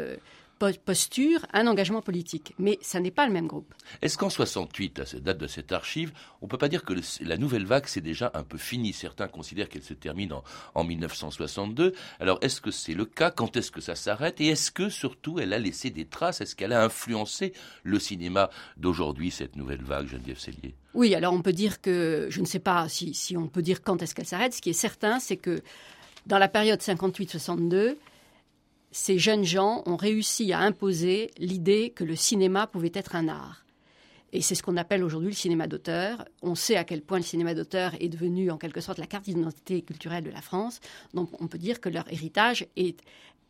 posture 0.58 1.46
un 1.54 1.68
engagement 1.68 2.02
politique. 2.02 2.54
Mais 2.60 2.78
ça 2.82 3.00
n'est 3.00 3.12
pas 3.12 3.28
le 3.28 3.34
même 3.34 3.48
groupe. 3.48 3.74
Est-ce 4.02 4.18
qu'en 4.18 4.30
68, 4.30 5.00
à 5.00 5.06
cette 5.06 5.24
date 5.24 5.38
de 5.38 5.48
cette 5.48 5.72
archive, 5.72 6.12
on 6.42 6.46
ne 6.46 6.50
peut 6.50 6.58
pas 6.58 6.70
dire 6.70 6.84
que 6.84 6.94
la 7.22 7.38
nouvelle 7.38 7.66
vague, 7.66 7.86
c'est 7.88 8.02
déjà 8.02 8.32
un 8.34 8.44
peu 8.44 8.58
fini? 8.58 8.94
Certains 8.94 9.28
considèrent 9.28 9.70
qu'elle 9.70 9.84
se 9.84 9.94
termine 9.94 10.34
en, 10.76 10.84
1962. 10.84 11.94
Alors, 12.20 12.40
est-ce 12.42 12.62
que 12.62 12.72
c'est 12.72 12.94
le 12.94 13.06
cas? 13.06 13.32
Quand 13.32 13.56
est-ce 13.58 13.72
que 13.72 13.82
ça 13.82 13.96
s'arrête? 13.96 14.40
Et 14.42 14.48
est-ce 14.48 14.72
que, 14.72 14.90
surtout, 14.90 15.40
elle 15.40 15.54
a 15.54 15.60
laissé 15.60 15.90
des 15.90 16.06
traces? 16.06 16.42
Est-ce 16.42 16.56
qu'elle 16.56 16.74
a 16.74 16.84
influencé 16.84 17.54
le 17.84 18.00
cinéma 18.00 18.50
d'aujourd'hui, 18.78 19.32
cette 19.32 19.56
nouvelle 19.56 19.84
vague, 19.84 20.08
Geneviève 20.08 20.40
Cellier 20.40 20.76
Oui, 20.94 21.14
alors 21.16 21.34
on 21.34 21.42
peut 21.42 21.54
dire 21.54 21.82
que, 21.82 22.28
je 22.30 22.42
ne 22.42 22.46
sais 22.46 22.60
pas 22.60 22.88
si, 22.90 23.14
si 23.14 23.38
on 23.38 23.48
peut 23.48 23.62
dire 23.62 23.82
quand 23.82 24.02
est-ce 24.02 24.16
qu'elle 24.16 24.26
s'arrête. 24.26 24.54
Ce 24.54 24.62
qui 24.62 24.70
est 24.70 24.74
certain, 24.74 25.20
c'est 25.20 25.38
que 25.38 25.62
dans 26.26 26.38
la 26.38 26.48
période 26.48 26.80
58-62, 26.80 27.96
ces 28.98 29.20
jeunes 29.20 29.44
gens 29.44 29.84
ont 29.86 29.96
réussi 29.96 30.54
à 30.54 30.60
imposer 30.60 31.30
l'idée 31.38 31.92
que 31.92 32.04
le 32.04 32.16
cinéma 32.16 32.66
pouvait 32.66 32.92
être 32.96 33.16
un 33.16 33.28
art. 33.28 33.64
Et 34.34 34.42
c'est 34.42 34.56
ce 34.56 34.64
qu'on 34.64 34.76
appelle 34.76 35.04
aujourd'hui 35.04 35.30
le 35.30 35.36
cinéma 35.36 35.68
d'auteur. 35.68 36.26
On 36.42 36.56
sait 36.56 36.78
à 36.78 36.84
quel 36.84 37.04
point 37.04 37.20
le 37.20 37.24
cinéma 37.24 37.54
d'auteur 37.54 37.94
est 38.00 38.10
devenu 38.10 38.50
en 38.50 38.58
quelque 38.58 38.82
sorte 38.82 38.98
la 38.98 39.06
carte 39.06 39.26
d'identité 39.26 39.84
culturelle 39.84 40.24
de 40.24 40.32
la 40.32 40.42
France. 40.42 40.80
Donc 41.14 41.30
on 41.40 41.48
peut 41.48 41.60
dire 41.60 41.80
que 41.80 41.90
leur 41.90 42.12
héritage 42.12 42.66
est 42.76 43.00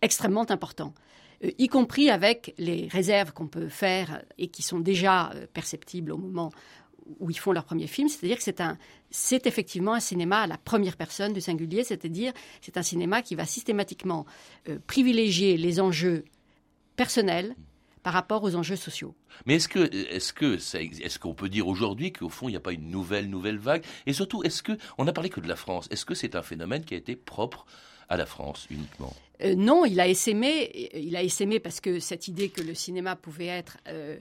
extrêmement 0.01 0.51
important, 0.51 0.93
euh, 1.45 1.51
y 1.57 1.69
compris 1.69 2.09
avec 2.09 2.53
les 2.57 2.89
réserves 2.89 3.31
qu'on 3.31 3.47
peut 3.47 3.69
faire 3.69 4.21
et 4.37 4.49
qui 4.49 4.63
sont 4.63 4.81
déjà 4.81 5.31
euh, 5.31 5.47
perceptibles 5.53 6.11
au 6.11 6.17
moment 6.17 6.51
où 7.19 7.29
ils 7.29 7.37
font 7.37 7.51
leur 7.51 7.65
premier 7.65 7.87
film, 7.87 8.09
c'est-à-dire 8.09 8.37
que 8.37 8.43
c'est 8.43 8.61
un, 8.61 8.77
c'est 9.09 9.47
effectivement 9.47 9.93
un 9.93 9.99
cinéma 9.99 10.41
à 10.41 10.47
la 10.47 10.57
première 10.57 10.97
personne 10.97 11.33
du 11.33 11.41
singulier, 11.41 11.83
c'est-à-dire 11.83 12.33
c'est 12.61 12.77
un 12.77 12.83
cinéma 12.83 13.21
qui 13.21 13.35
va 13.35 13.45
systématiquement 13.45 14.25
euh, 14.69 14.79
privilégier 14.87 15.57
les 15.57 15.79
enjeux 15.79 16.25
personnels 16.95 17.55
par 18.03 18.13
rapport 18.13 18.43
aux 18.43 18.55
enjeux 18.55 18.75
sociaux. 18.75 19.15
Mais 19.45 19.55
est-ce 19.55 19.67
que 19.67 19.79
est-ce 20.13 20.31
que 20.31 20.55
est-ce 20.55 21.19
qu'on 21.19 21.33
peut 21.33 21.49
dire 21.49 21.67
aujourd'hui 21.67 22.13
qu'au 22.13 22.29
fond 22.29 22.47
il 22.47 22.51
n'y 22.51 22.57
a 22.57 22.61
pas 22.61 22.71
une 22.71 22.89
nouvelle 22.89 23.29
nouvelle 23.29 23.57
vague? 23.57 23.83
Et 24.05 24.13
surtout 24.13 24.43
est-ce 24.43 24.63
que 24.63 24.77
on 24.97 25.05
n'a 25.05 25.13
parlé 25.13 25.29
que 25.29 25.41
de 25.41 25.47
la 25.47 25.57
France 25.57 25.87
est-ce 25.91 26.05
que 26.05 26.15
c'est 26.15 26.35
un 26.35 26.41
phénomène 26.41 26.85
qui 26.85 26.93
a 26.93 26.97
été 26.97 27.15
propre 27.15 27.65
à 28.09 28.15
la 28.15 28.25
France 28.25 28.67
uniquement? 28.69 29.13
Euh, 29.43 29.55
Non, 29.55 29.83
il 29.83 29.99
a 29.99 30.07
essaimé 30.07 30.89
il 30.93 31.15
a 31.15 31.23
essaimé 31.23 31.59
parce 31.59 31.81
que 31.81 31.99
cette 31.99 32.27
idée 32.27 32.49
que 32.49 32.61
le 32.61 32.73
cinéma 32.73 33.15
pouvait 33.15 33.47
être 33.47 33.77
euh, 33.89 34.17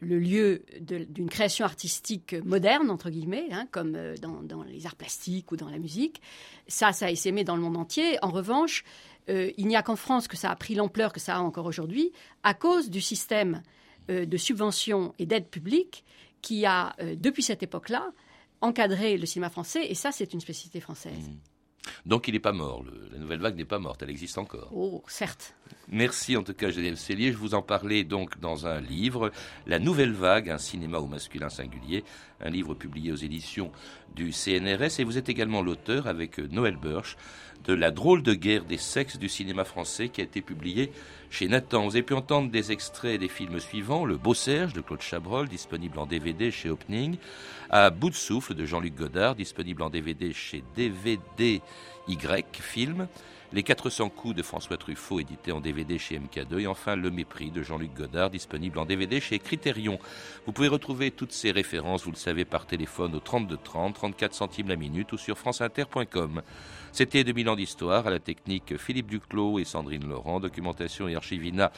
le 0.00 0.18
lieu 0.18 0.62
d'une 0.80 1.30
création 1.30 1.64
artistique 1.64 2.34
moderne, 2.44 2.90
entre 2.90 3.10
guillemets, 3.10 3.46
hein, 3.50 3.66
comme 3.70 3.94
euh, 3.96 4.14
dans, 4.16 4.62
les 4.62 4.86
arts 4.86 4.96
plastiques 4.96 5.50
ou 5.52 5.56
dans 5.56 5.70
la 5.70 5.78
musique. 5.78 6.20
Ça, 6.68 6.92
ça 6.92 7.06
a 7.06 7.10
essaimé 7.10 7.44
dans 7.44 7.56
le 7.56 7.62
monde 7.62 7.76
entier. 7.76 8.18
En 8.22 8.30
revanche, 8.30 8.84
euh, 9.28 9.50
il 9.56 9.66
n'y 9.66 9.76
a 9.76 9.82
qu'en 9.82 9.96
France 9.96 10.28
que 10.28 10.36
ça 10.36 10.50
a 10.50 10.56
pris 10.56 10.74
l'ampleur 10.74 11.12
que 11.12 11.20
ça 11.20 11.36
a 11.36 11.40
encore 11.40 11.66
aujourd'hui, 11.66 12.12
à 12.42 12.52
cause 12.54 12.90
du 12.90 13.00
système 13.00 13.62
euh, 14.10 14.26
de 14.26 14.36
subventions 14.36 15.14
et 15.18 15.26
d'aide 15.26 15.48
publique 15.48 16.04
qui 16.42 16.64
a, 16.64 16.94
depuis 17.16 17.42
cette 17.42 17.64
époque-là, 17.64 18.12
encadré 18.60 19.16
le 19.16 19.26
cinéma 19.26 19.50
français. 19.50 19.86
Et 19.88 19.94
ça, 19.94 20.12
c'est 20.12 20.32
une 20.32 20.40
spécificité 20.40 20.78
française. 20.78 21.28
Mmh. 21.28 21.55
Donc 22.06 22.28
il 22.28 22.34
n'est 22.34 22.40
pas 22.40 22.52
mort. 22.52 22.84
la 23.10 23.18
nouvelle 23.18 23.40
vague 23.40 23.56
n'est 23.56 23.64
pas 23.64 23.80
morte. 23.80 24.00
Elle 24.02 24.10
existe 24.10 24.38
encore. 24.38 24.70
Oh, 24.72 25.02
certes. 25.08 25.56
Merci 25.88 26.36
en 26.36 26.44
tout 26.44 26.54
cas, 26.54 26.70
Geneviève 26.70 26.94
Cellier. 26.94 27.32
Je 27.32 27.36
vous 27.36 27.54
en 27.54 27.62
parlais 27.62 28.04
donc 28.04 28.38
dans 28.38 28.68
un 28.68 28.80
livre, 28.80 29.32
La 29.66 29.80
Nouvelle 29.80 30.12
Vague, 30.12 30.48
un 30.48 30.58
cinéma 30.58 30.98
au 30.98 31.06
masculin 31.06 31.48
singulier, 31.48 32.04
un 32.40 32.48
livre 32.48 32.74
publié 32.74 33.10
aux 33.10 33.16
éditions 33.16 33.72
du 34.14 34.30
CNRS. 34.32 35.00
Et 35.00 35.04
vous 35.04 35.18
êtes 35.18 35.28
également 35.28 35.62
l'auteur, 35.62 36.06
avec 36.06 36.38
Noël 36.38 36.76
Birch, 36.76 37.16
de 37.64 37.74
La 37.74 37.90
drôle 37.90 38.22
de 38.22 38.34
guerre 38.34 38.64
des 38.64 38.78
sexes 38.78 39.18
du 39.18 39.28
cinéma 39.28 39.64
français, 39.64 40.08
qui 40.08 40.20
a 40.20 40.24
été 40.24 40.42
publié 40.42 40.92
chez 41.30 41.48
Nathan. 41.48 41.84
Vous 41.84 41.96
avez 41.96 42.02
pu 42.02 42.14
entendre 42.14 42.50
des 42.50 42.72
extraits 42.72 43.20
des 43.20 43.28
films 43.28 43.60
suivants 43.60 44.04
Le 44.04 44.16
Beau 44.16 44.34
Serge 44.34 44.72
de 44.72 44.80
Claude 44.80 45.02
Chabrol, 45.02 45.48
disponible 45.48 45.98
en 45.98 46.06
DVD 46.06 46.50
chez 46.50 46.70
Opening, 46.70 47.16
À 47.70 47.90
bout 47.90 48.10
de 48.10 48.14
souffle 48.14 48.54
de 48.54 48.64
Jean-Luc 48.64 48.94
Godard, 48.94 49.34
disponible 49.34 49.82
en 49.82 49.90
DVD 49.90 50.32
chez 50.32 50.62
DVD 50.74 51.60
Y 52.08 52.44
Film. 52.52 53.08
Les 53.52 53.62
400 53.62 54.08
coups 54.08 54.34
de 54.34 54.42
François 54.42 54.76
Truffaut, 54.76 55.20
édité 55.20 55.52
en 55.52 55.60
DVD 55.60 55.98
chez 55.98 56.18
MK2, 56.18 56.60
et 56.60 56.66
enfin 56.66 56.96
Le 56.96 57.10
Mépris 57.10 57.50
de 57.52 57.62
Jean-Luc 57.62 57.94
Godard, 57.94 58.30
disponible 58.30 58.78
en 58.78 58.84
DVD 58.84 59.20
chez 59.20 59.38
Criterion. 59.38 60.00
Vous 60.46 60.52
pouvez 60.52 60.66
retrouver 60.68 61.12
toutes 61.12 61.32
ces 61.32 61.52
références, 61.52 62.04
vous 62.04 62.10
le 62.10 62.16
savez, 62.16 62.44
par 62.44 62.66
téléphone 62.66 63.14
au 63.14 63.20
32 63.20 63.56
30, 63.62 63.94
34 63.94 64.34
centimes 64.34 64.68
la 64.68 64.76
minute 64.76 65.12
ou 65.12 65.16
sur 65.16 65.38
franceinter.com. 65.38 66.42
C'était 66.96 67.24
2000 67.24 67.50
ans 67.50 67.56
d'histoire, 67.56 68.06
à 68.06 68.10
la 68.10 68.18
technique 68.18 68.78
Philippe 68.78 69.08
Duclos 69.08 69.58
et 69.58 69.64
Sandrine 69.64 70.08
Laurent, 70.08 70.40
documentation 70.40 71.06
et 71.08 71.14
archivina 71.14 71.70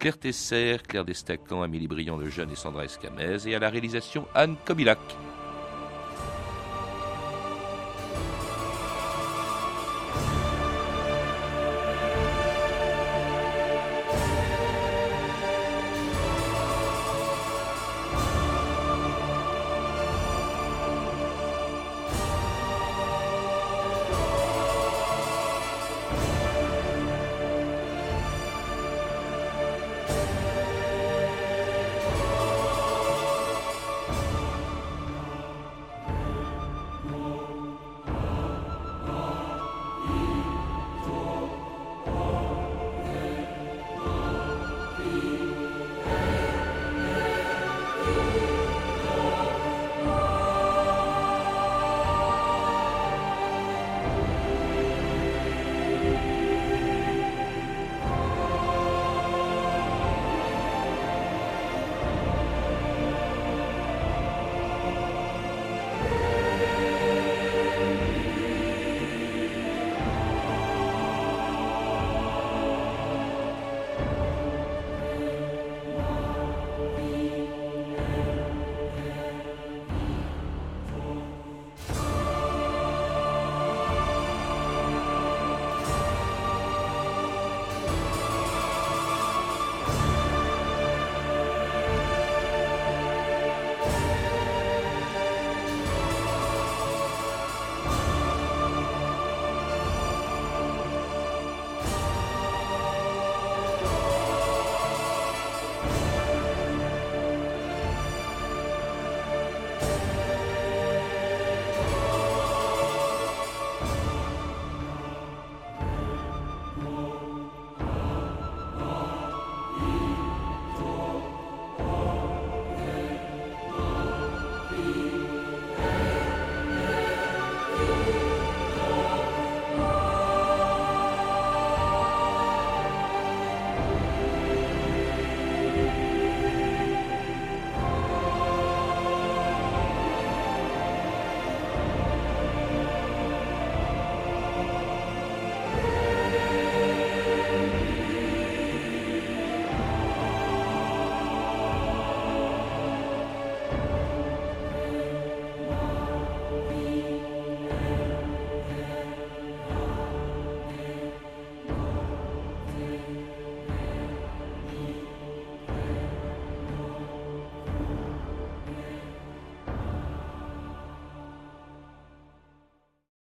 Claire 0.00 0.18
Tesser, 0.18 0.78
Claire 0.88 1.04
Destacan, 1.04 1.62
Amélie 1.62 1.86
Briand 1.86 2.16
le 2.16 2.28
Jeune 2.28 2.50
et 2.50 2.56
Sandra 2.56 2.84
Escamez, 2.84 3.46
et 3.46 3.54
à 3.54 3.60
la 3.60 3.70
réalisation 3.70 4.26
Anne 4.34 4.56
Kobilac. 4.64 4.98